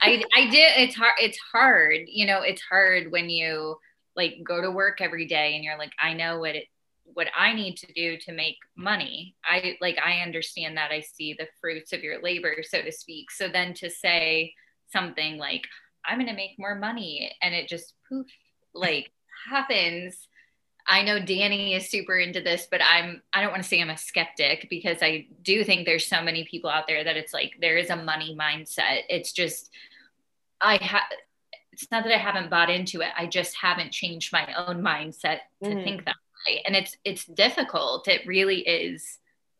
[0.00, 0.72] I, I did.
[0.76, 1.14] It's hard.
[1.20, 2.00] It's hard.
[2.06, 3.76] You know, it's hard when you
[4.16, 6.64] like go to work every day and you're like, I know what it,
[7.04, 9.34] what I need to do to make money.
[9.44, 13.30] I like, I understand that I see the fruits of your labor, so to speak.
[13.30, 14.54] So then to say
[14.92, 15.62] something like,
[16.04, 17.32] I'm to make more money.
[17.42, 18.26] And it just poof,
[18.74, 19.10] like
[19.48, 20.28] happens.
[20.88, 23.90] I know Danny is super into this, but I'm, I don't want to say I'm
[23.90, 27.52] a skeptic because I do think there's so many people out there that it's like
[27.60, 29.02] there is a money mindset.
[29.10, 29.70] It's just,
[30.62, 31.02] I have,
[31.72, 33.10] it's not that I haven't bought into it.
[33.16, 35.84] I just haven't changed my own mindset to mm.
[35.84, 36.62] think that way.
[36.66, 38.08] And it's, it's difficult.
[38.08, 39.18] It really is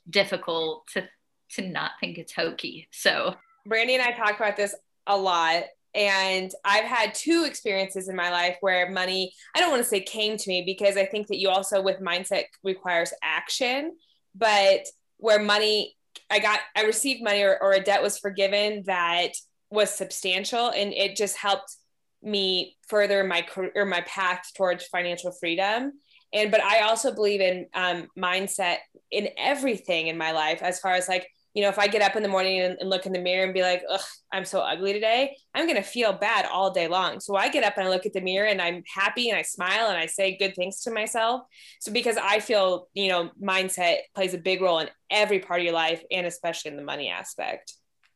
[0.09, 1.07] difficult to,
[1.51, 2.89] to not think it's hokey.
[2.91, 3.35] So,
[3.67, 4.75] Brandy and I talk about this
[5.07, 5.65] a lot
[5.95, 10.01] and I've had two experiences in my life where money, I don't want to say
[10.01, 13.97] came to me because I think that you also, with mindset, requires action,
[14.35, 15.97] but where money,
[16.31, 19.33] I got, I received money or, or a debt was forgiven that
[19.71, 21.75] was substantial and it just helped
[22.23, 25.93] me further my career my path towards financial freedom.
[26.33, 28.79] And but i also believe in um, mindset
[29.11, 32.15] in everything in my life as far as like you know, if I get up
[32.15, 34.01] in the morning and, and look in the mirror and be like, ugh,
[34.33, 37.21] I'm so ugly today, I'm going to feel bad all day long.
[37.21, 39.43] So I get up and I look at the mirror and I'm happy and I
[39.43, 41.43] smile and I say good things to myself.
[41.81, 45.65] So because I feel, you know, mindset plays a big role in every part of
[45.65, 47.75] your life and especially in the money aspect.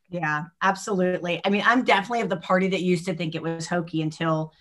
[0.09, 1.41] Yeah, absolutely.
[1.45, 4.53] I mean, I'm definitely of the party that used to think it was hokey until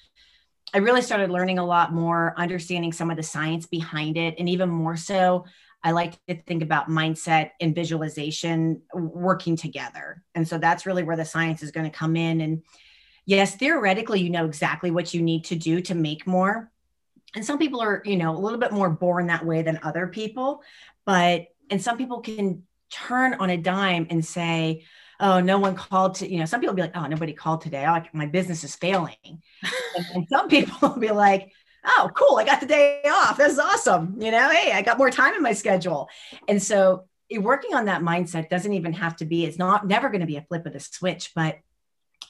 [0.74, 4.48] I really started learning a lot more, understanding some of the science behind it, and
[4.48, 5.46] even more so,
[5.84, 10.24] I like to think about mindset and visualization working together.
[10.36, 12.42] And so that's really where the science is going to come in.
[12.42, 12.64] And
[13.26, 16.72] yes, theoretically, you know exactly what you need to do to make more.
[17.36, 20.08] And some people are, you know, a little bit more born that way than other
[20.08, 20.62] people.
[21.06, 24.84] But, and some people can turn on a dime and say,
[25.20, 27.86] oh, no one called to, you know, some people be like, oh, nobody called today.
[27.88, 29.16] Oh, my business is failing.
[29.24, 31.52] and, and some people will be like,
[31.86, 33.38] oh, cool, I got the day off.
[33.38, 34.16] That's awesome.
[34.20, 36.10] You know, hey, I got more time in my schedule.
[36.48, 40.10] And so eh, working on that mindset doesn't even have to be, it's not never
[40.10, 41.32] going to be a flip of the switch.
[41.36, 41.60] But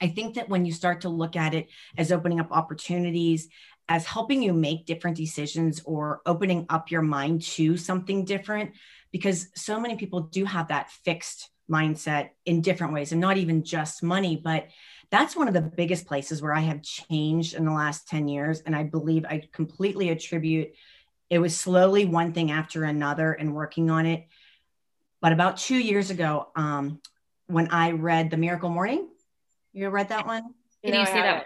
[0.02, 3.50] I think that when you start to look at it as opening up opportunities,
[3.90, 8.72] as helping you make different decisions or opening up your mind to something different,
[9.12, 13.64] because so many people do have that fixed mindset in different ways and not even
[13.64, 14.68] just money, but
[15.12, 18.62] that's one of the biggest places where I have changed in the last 10 years.
[18.62, 20.72] And I believe I completely attribute
[21.32, 24.28] it was slowly one thing after another and working on it.
[25.22, 27.00] But about two years ago, um,
[27.48, 29.08] when I read The Miracle Morning,
[29.72, 30.54] you read that one?
[30.84, 31.46] Can no, you say that?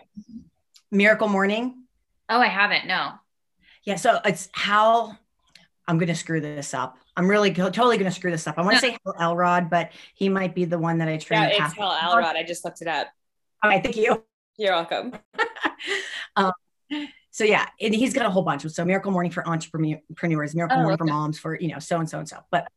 [0.89, 1.83] Miracle Morning.
[2.29, 2.87] Oh, I haven't.
[2.87, 3.11] No.
[3.83, 3.97] Yeah.
[3.97, 5.15] So it's how
[5.87, 6.97] I'm going to screw this up.
[7.15, 8.57] I'm really totally going to screw this up.
[8.57, 8.93] I want to no.
[8.93, 11.51] say Hal Elrod, but he might be the one that I trained.
[11.51, 12.35] Yeah, it's Hal Elrod.
[12.35, 13.07] I just looked it up.
[13.65, 14.23] All right, thank you.
[14.59, 15.13] You're welcome.
[16.35, 16.51] um,
[17.31, 18.63] so yeah, and he's got a whole bunch.
[18.63, 20.97] Of so Miracle Morning for entrepreneurs, Miracle oh, Morning okay.
[20.97, 22.37] for moms, for you know, so and so and so.
[22.51, 22.67] But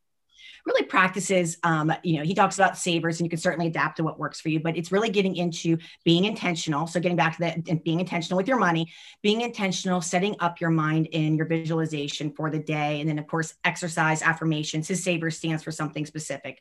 [0.64, 4.02] really practices um, you know he talks about savers and you can certainly adapt to
[4.02, 7.40] what works for you but it's really getting into being intentional so getting back to
[7.40, 8.86] that and being intentional with your money
[9.22, 13.26] being intentional setting up your mind in your visualization for the day and then of
[13.26, 16.60] course exercise affirmations his saver stands for something specific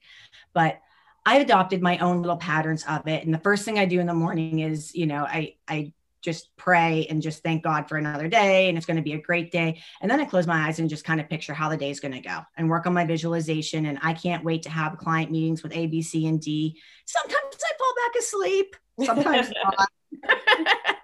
[0.53, 0.80] but
[1.28, 3.25] I adopted my own little patterns of it.
[3.25, 6.55] And the first thing I do in the morning is, you know, I I just
[6.55, 9.51] pray and just thank God for another day and it's going to be a great
[9.51, 9.82] day.
[10.01, 11.99] And then I close my eyes and just kind of picture how the day is
[11.99, 13.88] going to go and work on my visualization.
[13.88, 16.80] And I can't wait to have client meetings with A, B, C, and D.
[17.05, 19.89] Sometimes I fall back asleep, sometimes not.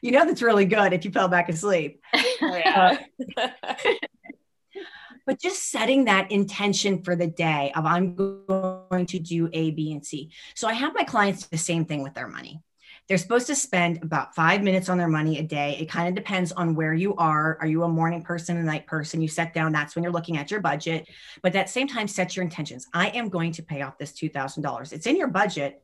[0.00, 2.00] you know, that's really good if you fell back asleep.
[2.14, 2.98] Oh, yeah.
[3.36, 3.48] Uh,
[5.30, 9.92] but just setting that intention for the day of I'm going to do A, B,
[9.92, 10.32] and C.
[10.56, 12.60] So I have my clients do the same thing with their money.
[13.06, 15.76] They're supposed to spend about five minutes on their money a day.
[15.78, 17.56] It kind of depends on where you are.
[17.60, 19.22] Are you a morning person, a night person?
[19.22, 21.08] You set down, that's when you're looking at your budget.
[21.44, 22.88] But at the same time, set your intentions.
[22.92, 24.92] I am going to pay off this $2,000.
[24.92, 25.80] It's in your budget.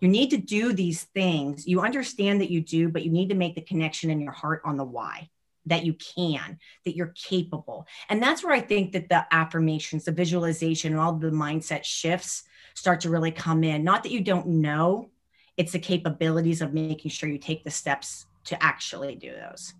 [0.00, 1.66] You need to do these things.
[1.66, 4.62] You understand that you do, but you need to make the connection in your heart
[4.64, 5.28] on the why
[5.66, 7.86] that you can, that you're capable.
[8.08, 12.44] And that's where I think that the affirmations, the visualization, and all the mindset shifts
[12.74, 13.84] start to really come in.
[13.84, 15.10] Not that you don't know,
[15.56, 19.74] it's the capabilities of making sure you take the steps to actually do those.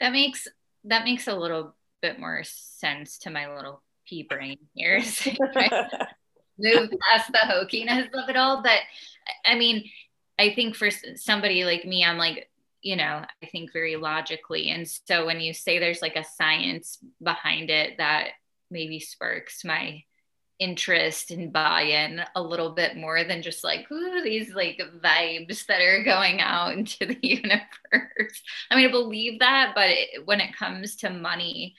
[0.00, 0.48] That makes
[0.84, 4.98] that makes a little bit more sense to my little pea brain here.
[6.58, 8.62] Move past the hokiness of it all.
[8.62, 8.80] But
[9.44, 9.88] I mean,
[10.38, 12.50] I think for somebody like me, I'm like,
[12.82, 14.70] you know, I think very logically.
[14.70, 18.30] And so when you say there's like a science behind it that
[18.70, 20.02] maybe sparks my
[20.58, 25.80] interest and buy-in a little bit more than just like ooh, these like vibes that
[25.80, 28.42] are going out into the universe.
[28.70, 31.74] I mean, I believe that, but it, when it comes to money,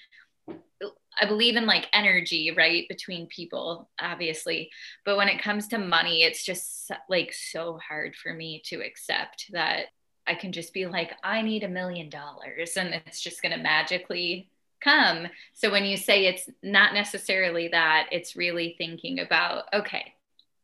[1.22, 4.72] I believe in like energy, right, between people, obviously.
[5.06, 9.52] But when it comes to money, it's just like so hard for me to accept
[9.52, 9.88] that
[10.28, 13.62] I can just be like, I need a million dollars and it's just going to
[13.62, 14.50] magically
[14.82, 15.28] come.
[15.54, 20.14] So when you say it's not necessarily that, it's really thinking about, okay,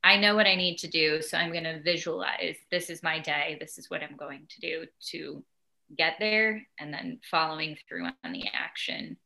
[0.03, 1.21] I know what I need to do.
[1.21, 3.57] So I'm going to visualize this is my day.
[3.59, 5.43] This is what I'm going to do to
[5.97, 6.65] get there.
[6.79, 9.17] And then following through on the action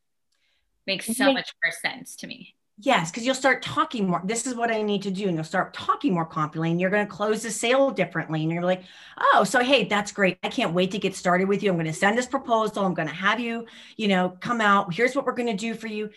[0.87, 2.55] makes so much more sense to me.
[2.79, 4.21] Yes, because you'll start talking more.
[4.23, 5.27] This is what I need to do.
[5.27, 8.41] And you'll start talking more confidently and you're going to close the sale differently.
[8.41, 8.81] And you're like,
[9.19, 10.39] oh, so hey, that's great.
[10.43, 11.69] I can't wait to get started with you.
[11.69, 12.83] I'm going to send this proposal.
[12.83, 14.93] I'm going to have you, you know, come out.
[14.93, 16.09] Here's what we're going to do for you.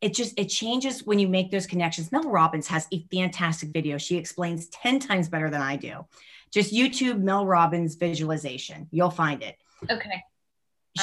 [0.00, 2.10] It just it changes when you make those connections.
[2.10, 3.98] Mel Robbins has a fantastic video.
[3.98, 6.06] She explains 10 times better than I do.
[6.50, 8.88] Just YouTube Mel Robbins visualization.
[8.90, 9.56] You'll find it.
[9.90, 10.22] Okay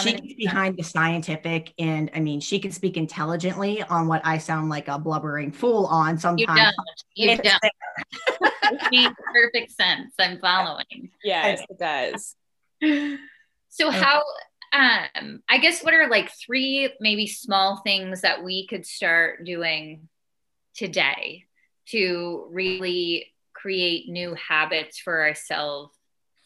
[0.02, 4.38] she gets behind the scientific and i mean she can speak intelligently on what i
[4.38, 6.74] sound like a blubbering fool on sometimes.
[7.16, 7.64] you don't, you don't.
[8.72, 10.14] it makes perfect sense.
[10.20, 11.12] I'm following.
[11.24, 12.36] Yes it does.
[13.70, 14.24] So how
[14.74, 20.08] um i guess what are like three maybe small things that we could start doing
[20.76, 21.46] today
[21.88, 25.95] to really create new habits for ourselves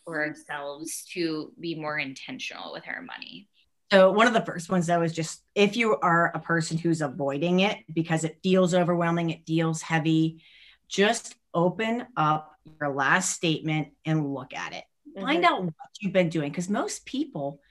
[0.09, 3.47] for ourselves to be more intentional with our money?
[3.91, 7.01] So, one of the first ones that was just if you are a person who's
[7.01, 10.43] avoiding it because it feels overwhelming, it feels heavy,
[10.87, 14.83] just open up your last statement and look at it.
[15.09, 15.21] Mm-hmm.
[15.21, 17.61] Find out what you've been doing because most people,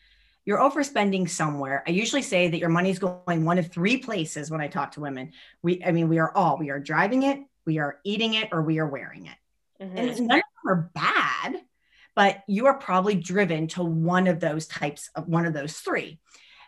[0.45, 1.85] you're overspending somewhere.
[1.87, 5.01] I usually say that your money's going one of three places when I talk to
[5.01, 5.33] women.
[5.63, 8.63] We, I mean, we are all, we are driving it, we are eating it, or
[8.63, 9.85] we are wearing it.
[9.85, 9.99] Mm-hmm.
[9.99, 11.63] And none of them are bad
[12.19, 16.19] but you are probably driven to one of those types of one of those three.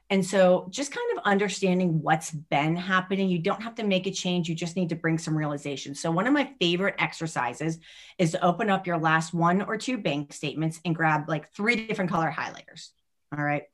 [0.08, 3.28] And so just kind of understanding what's been happening.
[3.28, 4.48] You don't have to make a change.
[4.48, 5.96] You just need to bring some realization.
[5.96, 7.80] So one of my favorite exercises
[8.16, 11.84] is to open up your last one or two bank statements and grab like three
[11.84, 12.90] different color highlighters.
[13.36, 13.64] All right.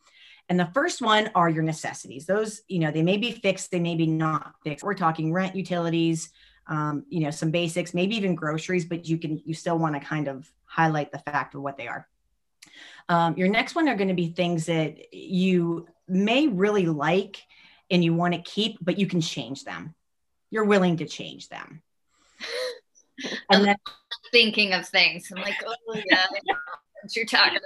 [0.49, 2.25] And the first one are your necessities.
[2.25, 4.83] Those, you know, they may be fixed, they may be not fixed.
[4.83, 6.31] We're talking rent, utilities,
[6.69, 10.01] um, you know, some basics, maybe even groceries, but you can, you still want to
[10.01, 12.07] kind of highlight the fact of what they are.
[13.09, 17.43] Um, your next one are going to be things that you may really like
[17.91, 19.95] and you want to keep, but you can change them.
[20.51, 21.83] You're willing to change them.
[23.49, 23.77] And then
[24.31, 25.33] thinking of things.
[25.35, 25.75] I'm like, oh
[26.05, 26.27] yeah,
[27.01, 27.61] what you're talking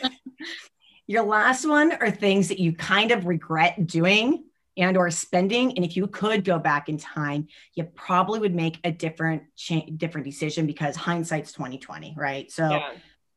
[0.00, 0.12] about.
[1.08, 4.44] your last one are things that you kind of regret doing
[4.76, 8.78] and or spending and if you could go back in time you probably would make
[8.84, 12.50] a different cha- different decision because hindsight's 2020 right?
[12.50, 12.92] So yeah.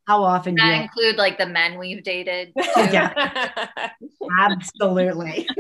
[0.08, 2.54] how often that do you include like the men we've dated?
[2.76, 3.70] Yeah.
[4.40, 5.48] Absolutely.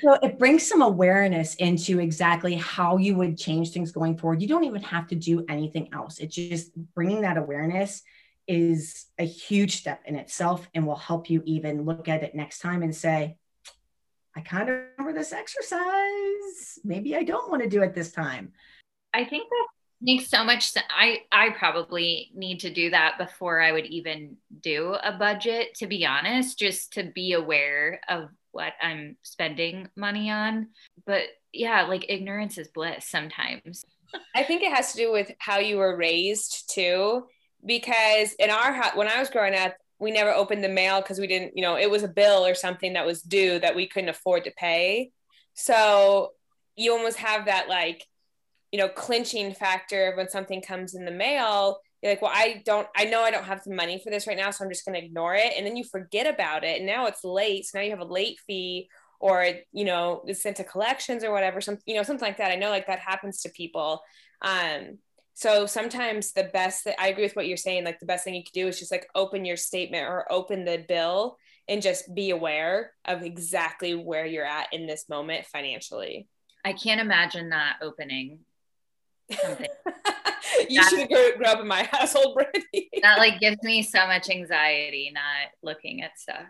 [0.00, 4.40] So it brings some awareness into exactly how you would change things going forward.
[4.40, 6.18] You don't even have to do anything else.
[6.18, 8.02] It's just bringing that awareness
[8.46, 12.60] is a huge step in itself and will help you even look at it next
[12.60, 13.36] time and say,
[14.36, 16.78] I kind of remember this exercise.
[16.84, 18.52] Maybe I don't want to do it this time.
[19.14, 19.66] I think that
[20.00, 20.86] makes so much sense.
[20.90, 25.86] I, I probably need to do that before I would even do a budget, to
[25.86, 30.68] be honest, just to be aware of what I'm spending money on.
[31.06, 31.22] But
[31.52, 33.84] yeah, like ignorance is bliss sometimes.
[34.34, 37.24] I think it has to do with how you were raised too
[37.64, 41.18] because in our house when i was growing up we never opened the mail because
[41.18, 43.86] we didn't, you know, it was a bill or something that was due that we
[43.86, 45.10] couldn't afford to pay.
[45.54, 46.32] So
[46.76, 48.04] you almost have that like,
[48.72, 51.78] you know, clinching factor of when something comes in the mail.
[52.02, 54.36] You're like, well, I don't, I know I don't have the money for this right
[54.36, 55.54] now, so I'm just going to ignore it.
[55.56, 56.76] And then you forget about it.
[56.76, 57.64] And now it's late.
[57.64, 61.32] So now you have a late fee or, you know, it's sent to collections or
[61.32, 62.52] whatever, some, you know, something like that.
[62.52, 64.02] I know like that happens to people.
[64.42, 64.98] Um,
[65.36, 68.34] so sometimes the best that I agree with what you're saying, like the best thing
[68.34, 71.36] you could do is just like open your statement or open the bill
[71.68, 76.26] and just be aware of exactly where you're at in this moment financially.
[76.64, 78.38] I can't imagine not opening
[79.30, 79.66] something.
[80.70, 82.88] you should grow, grow up in my household, Brandy.
[83.02, 86.46] that like gives me so much anxiety not looking at stuff.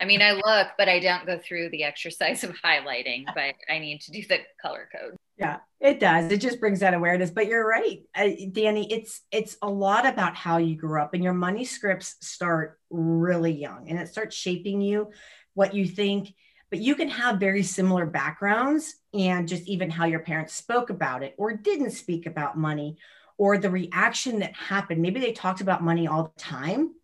[0.00, 3.78] I mean, I look, but I don't go through the exercise of highlighting, but I
[3.78, 5.16] need to do the color code.
[5.42, 6.30] Yeah, it does.
[6.30, 7.30] It just brings that awareness.
[7.30, 8.02] But you're right,
[8.52, 8.90] Danny.
[8.92, 13.52] It's it's a lot about how you grew up, and your money scripts start really
[13.52, 15.10] young, and it starts shaping you,
[15.54, 16.34] what you think.
[16.70, 21.24] But you can have very similar backgrounds, and just even how your parents spoke about
[21.24, 22.98] it or didn't speak about money,
[23.36, 25.02] or the reaction that happened.
[25.02, 26.94] Maybe they talked about money all the time,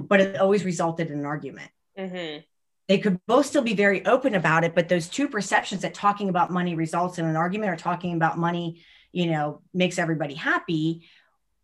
[0.00, 1.70] but it always resulted in an argument.
[1.96, 2.40] Mm-hmm
[2.88, 6.28] they could both still be very open about it but those two perceptions that talking
[6.28, 8.82] about money results in an argument or talking about money
[9.12, 11.06] you know makes everybody happy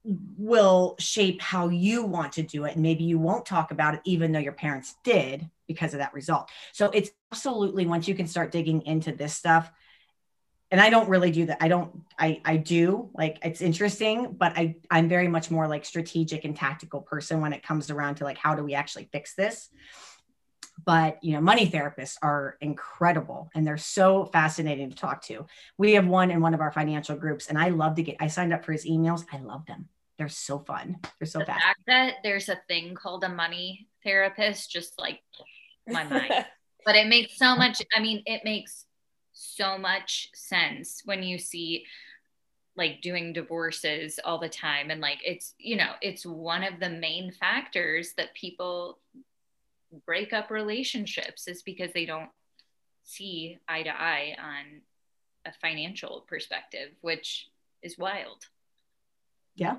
[0.05, 2.75] will shape how you want to do it.
[2.75, 6.13] And maybe you won't talk about it even though your parents did because of that
[6.13, 6.51] result.
[6.73, 9.71] So it's absolutely once you can start digging into this stuff
[10.71, 11.59] and i don't really do that.
[11.61, 15.85] I don't i i do like it's interesting but i i'm very much more like
[15.85, 19.35] strategic and tactical person when it comes around to like how do we actually fix
[19.35, 19.71] this
[20.85, 25.47] but you know money therapists are incredible and they're so fascinating to talk to.
[25.79, 28.27] We have one in one of our financial groups and i love to get i
[28.27, 29.25] signed up for his emails.
[29.33, 29.89] I love them.
[30.19, 30.99] They're so fun.
[31.19, 31.63] They're so the fast.
[31.63, 35.21] fact that there's a thing called a money therapist just like
[35.89, 36.33] my mind.
[36.85, 38.87] But it makes so much i mean it makes
[39.33, 41.85] so much sense when you see
[42.77, 46.89] like doing divorces all the time and like it's you know it's one of the
[46.89, 48.99] main factors that people
[50.07, 52.31] break up relationships is because they don't
[53.05, 54.83] see eye to eye on
[55.45, 57.49] a financial perspective, which
[57.83, 58.45] is wild.
[59.55, 59.77] Yeah.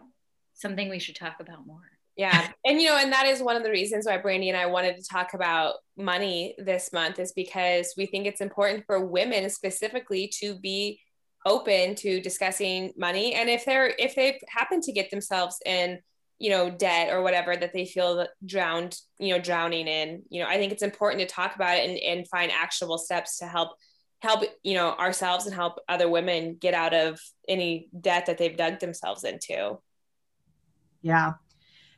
[0.53, 1.81] Something we should talk about more.
[2.15, 2.49] Yeah.
[2.65, 4.97] And, you know, and that is one of the reasons why Brandy and I wanted
[4.97, 10.31] to talk about money this month is because we think it's important for women specifically
[10.39, 11.01] to be
[11.45, 13.33] open to discussing money.
[13.33, 15.99] And if they're, if they happen to get themselves in
[16.39, 20.23] you know debt or whatever that they feel drowned you know drowning in.
[20.29, 23.37] You know i think it's important to talk about it and, and find actionable steps
[23.39, 23.77] to help
[24.23, 28.55] help you know ourselves and help other women get out of any debt that they've
[28.55, 29.77] dug themselves into.
[31.01, 31.33] Yeah.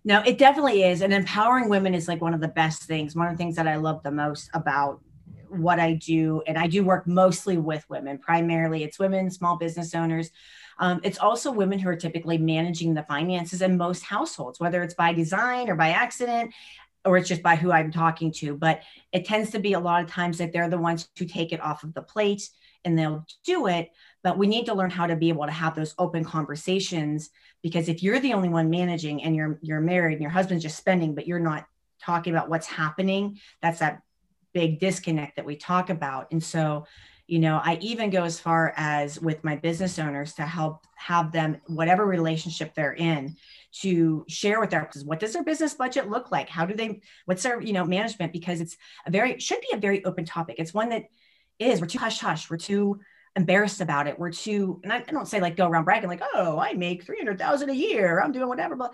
[0.04, 1.02] No it definitely is.
[1.02, 3.68] And empowering women is like one of the best things one of the things that
[3.68, 5.02] i love the most about
[5.50, 6.42] what i do.
[6.48, 8.18] And i do work mostly with women.
[8.18, 10.32] Primarily it's women small business owners
[10.80, 14.94] um, it's also women who are typically managing the finances in most households, whether it's
[14.94, 16.54] by design or by accident
[17.06, 18.56] or it's just by who I'm talking to.
[18.56, 21.54] But it tends to be a lot of times that they're the ones who take
[21.54, 22.50] it off of the plate
[22.84, 23.92] and they'll do it.
[24.24, 27.30] But we need to learn how to be able to have those open conversations
[27.62, 30.78] because if you're the only one managing and you're you're married and your husband's just
[30.78, 31.66] spending, but you're not
[32.00, 34.02] talking about what's happening, that's that
[34.54, 36.32] big disconnect that we talk about.
[36.32, 36.86] And so
[37.28, 41.32] you know i even go as far as with my business owners to help have
[41.32, 43.36] them whatever relationship they're in
[43.82, 46.48] to share with their what does their business budget look like?
[46.48, 48.32] How do they what's their you know management?
[48.32, 50.56] Because it's a very should be a very open topic.
[50.60, 51.04] It's one that
[51.60, 53.00] is we're too hush hush we're too
[53.36, 54.18] embarrassed about it.
[54.18, 57.04] We're too and I, I don't say like go around bragging like oh i make
[57.04, 58.94] 300000 a year i'm doing whatever but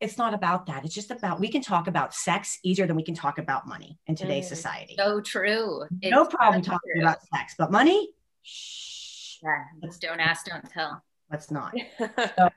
[0.00, 0.84] it's not about that.
[0.84, 3.98] It's just about we can talk about sex easier than we can talk about money
[4.06, 4.94] in today's mm, society.
[4.96, 5.84] So true.
[6.04, 7.02] no problem so talking true.
[7.02, 8.10] about sex, but money.
[8.42, 9.38] Shh.
[9.42, 11.02] Yeah, don't ask, don't tell.
[11.30, 11.74] Let's not.
[12.36, 12.48] so,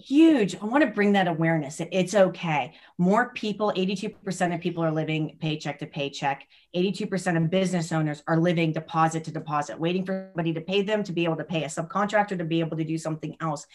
[0.00, 0.56] huge.
[0.56, 1.80] I want to bring that awareness.
[1.92, 2.74] It's okay.
[2.98, 6.46] More people, 82% of people are living paycheck to paycheck.
[6.74, 11.02] 82% of business owners are living deposit to deposit, waiting for somebody to pay them
[11.04, 13.66] to be able to pay a subcontractor to be able to do something else.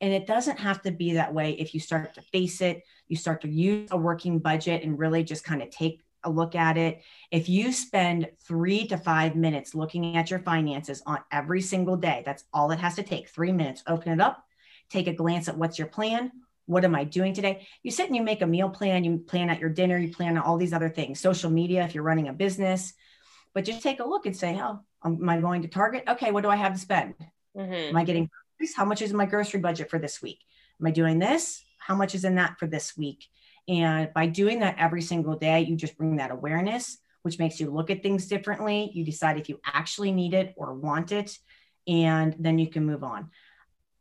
[0.00, 3.16] And it doesn't have to be that way if you start to face it, you
[3.16, 6.76] start to use a working budget and really just kind of take a look at
[6.76, 7.02] it.
[7.30, 12.22] If you spend three to five minutes looking at your finances on every single day,
[12.24, 13.82] that's all it has to take three minutes.
[13.86, 14.44] Open it up,
[14.88, 16.30] take a glance at what's your plan.
[16.66, 17.66] What am I doing today?
[17.82, 20.38] You sit and you make a meal plan, you plan out your dinner, you plan
[20.38, 22.92] all these other things, social media, if you're running a business,
[23.54, 26.04] but just take a look and say, oh, am I going to Target?
[26.06, 27.14] Okay, what do I have to spend?
[27.56, 27.72] Mm-hmm.
[27.72, 28.30] Am I getting
[28.74, 30.40] how much is my grocery budget for this week?
[30.80, 31.64] Am I doing this?
[31.78, 33.26] How much is in that for this week?
[33.68, 37.70] And by doing that every single day, you just bring that awareness, which makes you
[37.70, 38.90] look at things differently.
[38.92, 41.38] You decide if you actually need it or want it,
[41.86, 43.30] and then you can move on.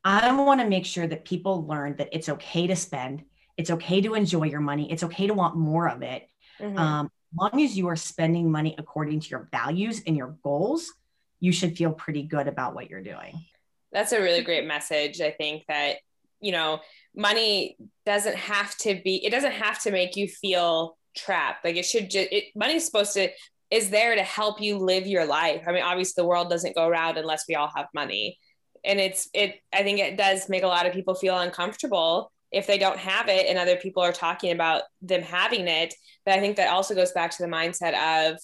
[0.03, 3.23] I want to make sure that people learn that it's okay to spend,
[3.57, 6.27] it's okay to enjoy your money, it's okay to want more of it.
[6.59, 6.77] Mm-hmm.
[6.77, 10.91] Um, as long as you are spending money according to your values and your goals,
[11.39, 13.45] you should feel pretty good about what you're doing.
[13.91, 15.21] That's a really great message.
[15.21, 15.97] I think that,
[16.39, 16.79] you know,
[17.15, 21.65] money doesn't have to be, it doesn't have to make you feel trapped.
[21.65, 23.29] Like it should just, it, money's supposed to,
[23.71, 25.63] is there to help you live your life.
[25.67, 28.37] I mean, obviously the world doesn't go around unless we all have money.
[28.83, 32.65] And it's, it, I think it does make a lot of people feel uncomfortable if
[32.65, 35.93] they don't have it and other people are talking about them having it.
[36.25, 38.37] But I think that also goes back to the mindset of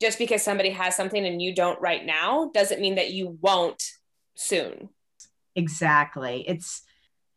[0.00, 3.82] just because somebody has something and you don't right now doesn't mean that you won't
[4.34, 4.88] soon.
[5.54, 6.44] Exactly.
[6.46, 6.82] It's,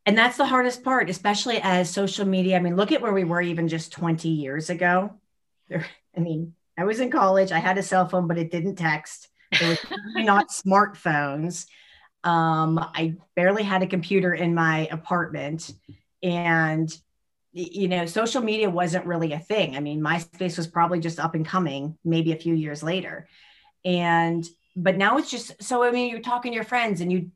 [0.05, 2.55] and that's the hardest part, especially as social media.
[2.55, 5.13] I mean, look at where we were even just 20 years ago.
[5.67, 5.85] There,
[6.15, 9.27] I mean, I was in college, I had a cell phone, but it didn't text.
[9.51, 9.79] It was
[10.25, 11.65] not smartphones.
[12.23, 15.71] Um, I barely had a computer in my apartment.
[16.23, 16.89] And
[17.53, 19.75] you know, social media wasn't really a thing.
[19.75, 23.27] I mean, MySpace was probably just up and coming, maybe a few years later.
[23.83, 24.45] And
[24.77, 27.31] but now it's just so i mean you're talking to your friends and you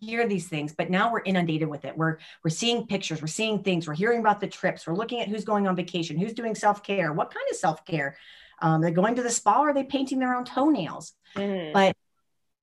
[0.00, 1.96] hear these things but now we're inundated with it.
[1.96, 5.28] We're we're seeing pictures we're seeing things we're hearing about the trips we're looking at
[5.28, 8.16] who's going on vacation who's doing self-care what kind of self-care?
[8.62, 11.12] Um, they're going to the spa or are they painting their own toenails?
[11.36, 11.74] Mm.
[11.74, 11.94] but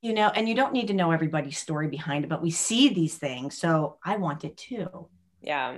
[0.02, 2.90] you know and you don't need to know everybody's story behind it but we see
[2.90, 5.08] these things so i want it too.
[5.42, 5.78] Yeah.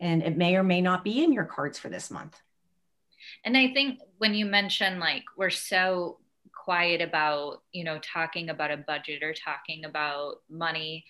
[0.00, 2.38] And it may or may not be in your cards for this month.
[3.42, 6.18] And i think when you mention like we're so
[6.68, 11.02] quiet about you know talking about a budget or talking about money.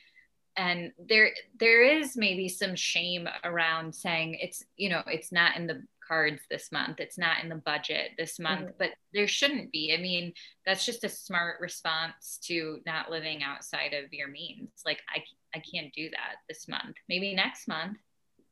[0.56, 5.66] And there there is maybe some shame around saying it's you know it's not in
[5.66, 8.78] the cards this month it's not in the budget this month mm-hmm.
[8.78, 9.92] but there shouldn't be.
[9.98, 10.32] I mean
[10.64, 14.70] that's just a smart response to not living outside of your means.
[14.86, 15.24] Like i
[15.56, 16.94] i can't do that this month.
[17.08, 17.98] Maybe next month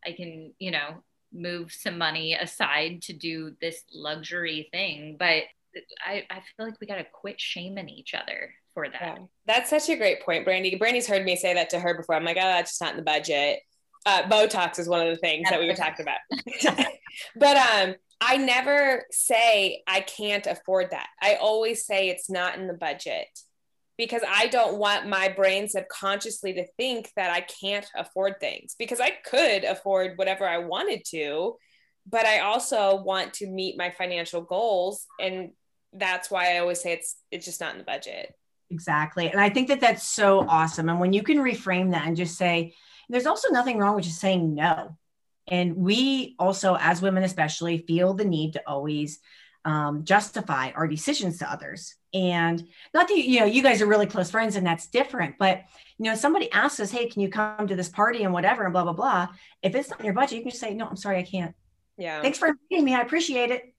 [0.05, 5.43] i can you know move some money aside to do this luxury thing but
[6.05, 9.01] I, I feel like we got to quit shaming each other for that.
[9.01, 9.17] Yeah.
[9.47, 10.77] That's such a great point, Brandy.
[10.77, 12.15] Brandy's heard me say that to her before.
[12.15, 13.61] I'm like, oh, that's just not in the budget.
[14.05, 16.87] Uh, Botox is one of the things that we were talking about.
[17.37, 21.09] but um, I never say I can't afford that.
[21.21, 23.29] I always say it's not in the budget
[23.99, 29.01] because I don't want my brain subconsciously to think that I can't afford things because
[29.01, 31.57] I could afford whatever I wanted to,
[32.07, 35.51] but I also want to meet my financial goals and
[35.93, 38.35] that's why I always say it's it's just not in the budget.
[38.71, 39.31] Exactly.
[39.31, 40.89] And I think that that's so awesome.
[40.89, 42.75] And when you can reframe that and just say,
[43.09, 44.97] there's also nothing wrong with just saying no.
[45.47, 49.21] And we also, as women especially, feel the need to always
[49.65, 51.95] um, justify our decisions to others.
[52.13, 55.37] And not that you know, you guys are really close friends, and that's different.
[55.39, 55.63] But
[55.99, 58.73] you know, somebody asks us, "Hey, can you come to this party and whatever and
[58.73, 59.29] blah blah blah?"
[59.63, 61.55] If it's not in your budget, you can just say, "No, I'm sorry, I can't."
[61.99, 62.23] Yeah.
[62.23, 62.95] Thanks for inviting me.
[62.95, 63.75] I appreciate it.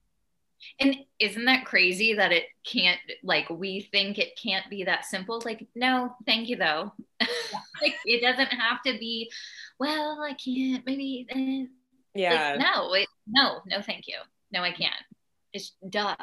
[0.80, 5.42] And isn't that crazy that it can't, like, we think it can't be that simple?
[5.44, 6.92] Like, no, thank you, though.
[7.20, 9.30] like, it doesn't have to be,
[9.78, 11.26] well, I can't, maybe.
[11.30, 11.66] Eh.
[12.14, 12.56] Yeah.
[12.56, 14.16] Like, no, it, no, no, thank you.
[14.52, 14.94] No, I can't.
[15.52, 16.16] It's duh.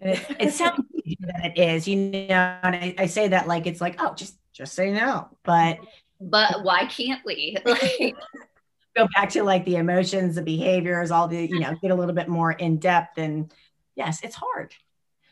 [0.00, 0.84] It, it sounds
[1.20, 4.36] that it is, you know, and I, I say that like it's like, oh, just
[4.52, 5.28] just say no.
[5.44, 5.78] But
[6.20, 7.56] but why can't we?
[7.64, 8.14] Like,
[8.96, 12.14] go back to like the emotions, the behaviors, all the, you know, get a little
[12.14, 13.52] bit more in depth and
[13.94, 14.74] yes, it's hard.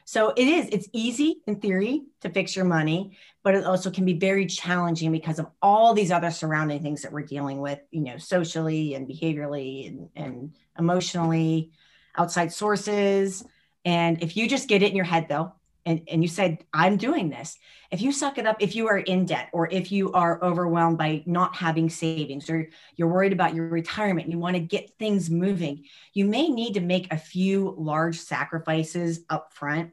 [0.04, 4.04] So it is, it's easy in theory to fix your money, but it also can
[4.04, 8.00] be very challenging because of all these other surrounding things that we're dealing with, you
[8.00, 11.70] know, socially and behaviorally and, and emotionally,
[12.16, 13.44] outside sources.
[13.84, 15.52] And if you just get it in your head though,
[15.86, 17.58] and, and you said, I'm doing this.
[17.90, 20.98] If you suck it up, if you are in debt or if you are overwhelmed
[20.98, 25.30] by not having savings or you're worried about your retirement, you want to get things
[25.30, 29.92] moving, you may need to make a few large sacrifices up front.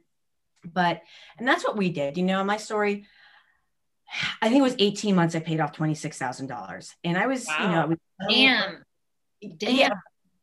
[0.63, 1.01] But,
[1.37, 2.17] and that's what we did.
[2.17, 3.05] You know, my story,
[4.41, 6.93] I think it was 18 months I paid off $26,000.
[7.03, 7.61] And I was, wow.
[7.61, 7.97] you know, was,
[8.29, 8.83] damn.
[9.57, 9.75] Damn.
[9.75, 9.89] Yeah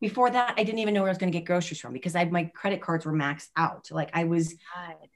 [0.00, 2.14] before that i didn't even know where i was going to get groceries from because
[2.14, 4.54] I, my credit cards were maxed out like i was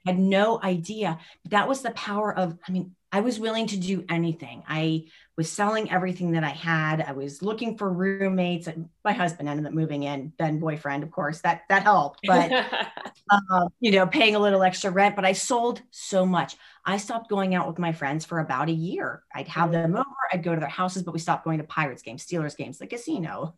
[0.05, 3.77] had no idea but that was the power of i mean I was willing to
[3.77, 4.63] do anything.
[4.67, 5.05] I
[5.35, 7.01] was selling everything that I had.
[7.01, 8.67] I was looking for roommates.
[9.03, 12.19] My husband ended up moving in, then boyfriend, of course, that that helped.
[12.25, 12.51] But
[13.31, 15.15] um, you know, paying a little extra rent.
[15.15, 16.55] But I sold so much.
[16.89, 19.23] I stopped going out with my friends for about a year.
[19.33, 20.05] I'd have them over.
[20.33, 22.87] I'd go to their houses, but we stopped going to Pirates games, Steelers games, the
[22.87, 23.55] casino,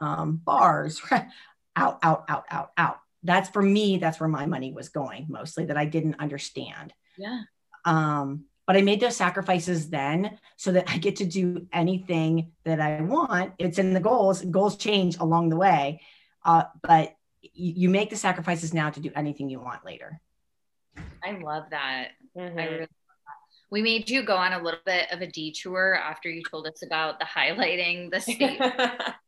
[0.00, 1.00] um, bars.
[1.76, 2.98] out, out, out, out, out.
[3.22, 3.96] That's for me.
[3.96, 5.64] That's where my money was going mostly.
[5.64, 6.92] That I didn't understand.
[7.16, 7.42] Yeah.
[7.86, 12.80] Um, but I made those sacrifices then so that I get to do anything that
[12.80, 13.54] I want.
[13.58, 16.00] It's in the goals, goals change along the way.
[16.44, 20.20] Uh, but you, you, make the sacrifices now to do anything you want later.
[21.24, 22.08] I love that.
[22.36, 22.58] Mm-hmm.
[22.58, 23.70] I really love that.
[23.70, 26.82] We made you go on a little bit of a detour after you told us
[26.84, 28.60] about the highlighting the state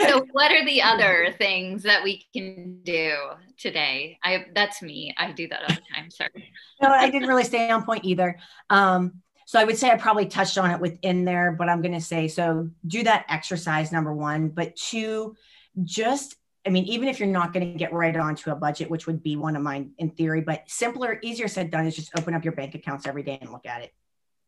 [0.00, 3.14] so what are the other things that we can do
[3.58, 7.44] today i that's me i do that all the time sorry no i didn't really
[7.44, 8.38] stay on point either
[8.70, 11.94] um, so i would say i probably touched on it within there but i'm going
[11.94, 15.36] to say so do that exercise number one but two
[15.82, 16.36] just
[16.66, 19.22] i mean even if you're not going to get right onto a budget which would
[19.22, 22.44] be one of mine in theory but simpler easier said done is just open up
[22.44, 23.92] your bank accounts every day and look at it.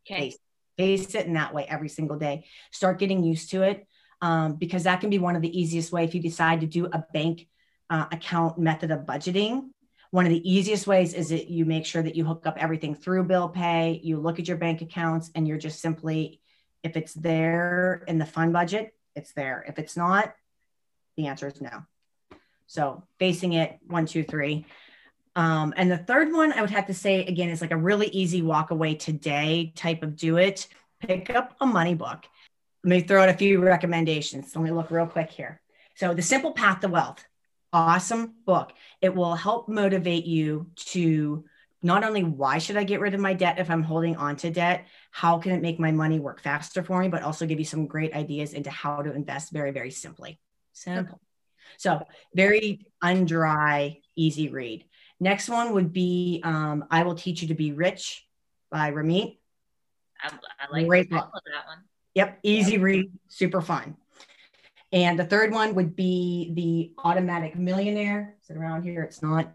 [0.07, 0.31] Okay.
[0.31, 0.39] Face,
[0.77, 2.45] face it in that way every single day.
[2.71, 3.87] Start getting used to it
[4.21, 6.87] um, because that can be one of the easiest way if you decide to do
[6.87, 7.49] a bank
[7.91, 9.71] uh, account method of budgeting.
[10.11, 12.95] One of the easiest ways is that you make sure that you hook up everything
[12.95, 16.41] through bill pay you look at your bank accounts and you're just simply
[16.83, 19.65] if it's there in the fund budget it's there.
[19.67, 20.35] If it's not
[21.17, 21.83] the answer is no
[22.67, 24.67] so facing it one two three
[25.35, 28.09] um, and the third one i would have to say again is like a really
[28.09, 30.69] easy walk away today type of do it
[31.01, 32.27] pick up a money book
[32.87, 34.55] let me throw out a few recommendations.
[34.55, 35.61] Let me look real quick here.
[35.97, 37.25] So, The Simple Path to Wealth,
[37.73, 38.73] awesome book.
[39.03, 41.45] It will help motivate you to
[41.83, 44.53] not only why should I get rid of my debt if I'm holding on to
[44.53, 47.65] debt, how can it make my money work faster for me, but also give you
[47.65, 50.39] some great ideas into how to invest very, very simply.
[50.73, 51.21] Simple.
[51.77, 52.05] So,
[52.35, 54.85] very undry, easy read.
[55.19, 58.27] Next one would be um, I Will Teach You to Be Rich
[58.71, 59.39] by Ramit.
[60.21, 61.31] I, I like Great book.
[61.33, 61.85] that one.
[62.15, 63.97] Yep, easy read, super fun.
[64.93, 68.37] And the third one would be The Automatic Millionaire.
[68.43, 69.03] Is it around here?
[69.03, 69.53] It's not.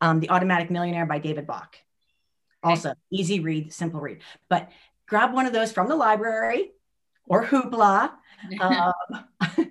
[0.00, 1.76] Um, the Automatic Millionaire by David Bach.
[2.62, 2.98] Also, okay.
[3.10, 4.20] easy read, simple read.
[4.48, 4.70] But
[5.06, 6.72] grab one of those from the library
[7.26, 8.12] or Hoopla
[8.60, 8.92] um,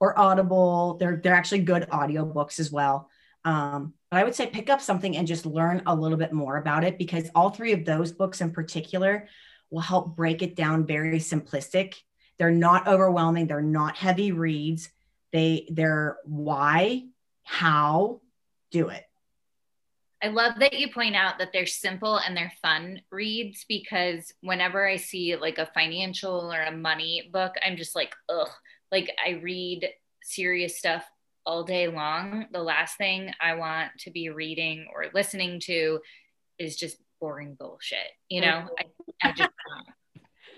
[0.00, 0.96] or Audible.
[0.98, 3.10] They're, they're actually good audiobooks as well.
[3.44, 6.56] Um, but I would say pick up something and just learn a little bit more
[6.56, 9.28] about it because all three of those books in particular
[9.70, 11.96] will help break it down very simplistic.
[12.38, 14.88] They're not overwhelming, they're not heavy reads.
[15.32, 17.06] They they're why,
[17.42, 18.20] how,
[18.70, 19.04] do it.
[20.22, 24.88] I love that you point out that they're simple and they're fun reads because whenever
[24.88, 28.48] I see like a financial or a money book, I'm just like, ugh.
[28.94, 29.88] Like I read
[30.22, 31.04] serious stuff
[31.44, 32.46] all day long.
[32.52, 35.98] The last thing I want to be reading or listening to
[36.60, 37.98] is just boring bullshit.
[38.28, 38.88] You know, mm-hmm.
[39.22, 39.50] I, I just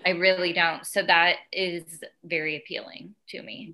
[0.05, 0.85] I really don't.
[0.85, 3.73] So that is very appealing to me.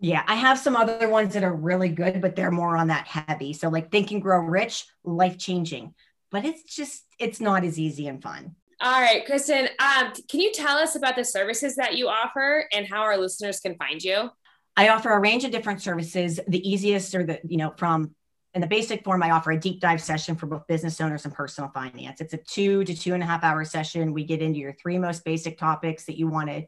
[0.00, 3.06] Yeah, I have some other ones that are really good, but they're more on that
[3.06, 3.52] heavy.
[3.52, 5.92] So like Think and Grow Rich, life changing,
[6.30, 8.56] but it's just it's not as easy and fun.
[8.82, 12.86] All right, Kristen, um, can you tell us about the services that you offer and
[12.90, 14.30] how our listeners can find you?
[14.74, 16.40] I offer a range of different services.
[16.48, 18.14] The easiest are the, you know, from
[18.54, 21.34] in the basic form, I offer a deep dive session for both business owners and
[21.34, 22.20] personal finance.
[22.20, 24.14] It's a two to two and a half hour session.
[24.14, 26.64] We get into your three most basic topics that you want to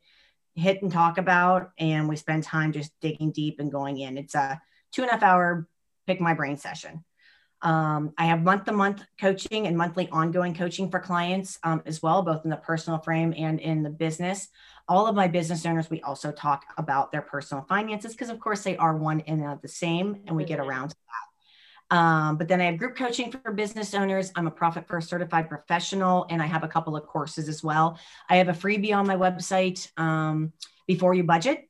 [0.54, 4.18] hit and talk about, and we spend time just digging deep and going in.
[4.18, 4.60] It's a
[4.92, 5.66] two and a half hour
[6.06, 7.04] pick my brain session.
[7.62, 12.02] Um, I have month to month coaching and monthly ongoing coaching for clients um, as
[12.02, 14.48] well, both in the personal frame and in the business.
[14.88, 18.62] All of my business owners, we also talk about their personal finances because, of course,
[18.62, 20.68] they are one and the same, and we get mm-hmm.
[20.68, 21.96] around to that.
[21.96, 24.32] Um, but then I have group coaching for business owners.
[24.34, 27.98] I'm a Profit First certified professional, and I have a couple of courses as well.
[28.28, 30.52] I have a freebie on my website, um,
[30.86, 31.68] Before You Budget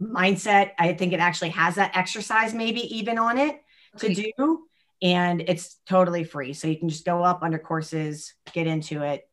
[0.00, 0.70] Mindset.
[0.78, 3.60] I think it actually has that exercise, maybe even on it
[3.98, 4.66] to do.
[5.04, 6.54] And it's totally free.
[6.54, 9.28] So you can just go up under courses, get into it.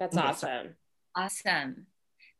[0.00, 0.74] That's awesome.
[1.14, 1.86] Awesome.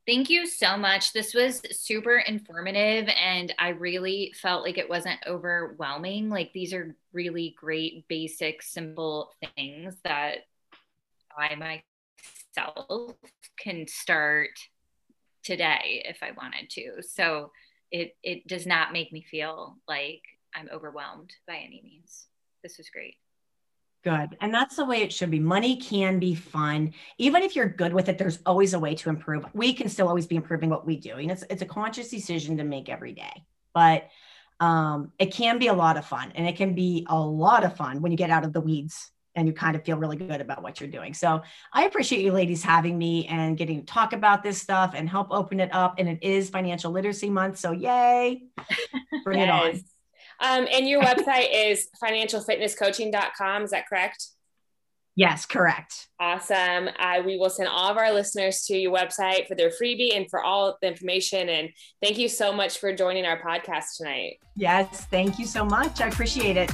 [0.05, 1.13] Thank you so much.
[1.13, 6.29] This was super informative, and I really felt like it wasn't overwhelming.
[6.29, 10.47] Like, these are really great, basic, simple things that
[11.37, 11.55] I
[12.57, 13.15] myself
[13.59, 14.51] can start
[15.43, 17.03] today if I wanted to.
[17.03, 17.51] So,
[17.91, 20.23] it, it does not make me feel like
[20.55, 22.27] I'm overwhelmed by any means.
[22.67, 23.15] This was great.
[24.03, 24.37] Good.
[24.41, 25.39] And that's the way it should be.
[25.39, 26.95] Money can be fun.
[27.17, 29.45] Even if you're good with it, there's always a way to improve.
[29.55, 31.13] We can still always be improving what we do.
[31.13, 33.45] And it's it's a conscious decision to make every day.
[33.73, 34.09] But
[34.59, 37.77] um, it can be a lot of fun and it can be a lot of
[37.77, 40.41] fun when you get out of the weeds and you kind of feel really good
[40.41, 41.15] about what you're doing.
[41.15, 41.43] So
[41.73, 45.29] I appreciate you ladies having me and getting to talk about this stuff and help
[45.31, 45.97] open it up.
[45.99, 47.59] And it is financial literacy month.
[47.59, 48.43] So yay,
[49.25, 49.47] bring yes.
[49.47, 49.85] it on.
[50.41, 53.63] Um, and your website is financialfitnesscoaching.com.
[53.63, 54.29] Is that correct?
[55.17, 56.09] Yes, correct.
[56.21, 56.91] Awesome.
[56.99, 60.29] Uh, we will send all of our listeners to your website for their freebie and
[60.29, 61.49] for all the information.
[61.49, 61.71] And
[62.03, 64.39] thank you so much for joining our podcast tonight.
[64.57, 66.03] Yes, thank you so much.
[66.03, 66.71] I appreciate it.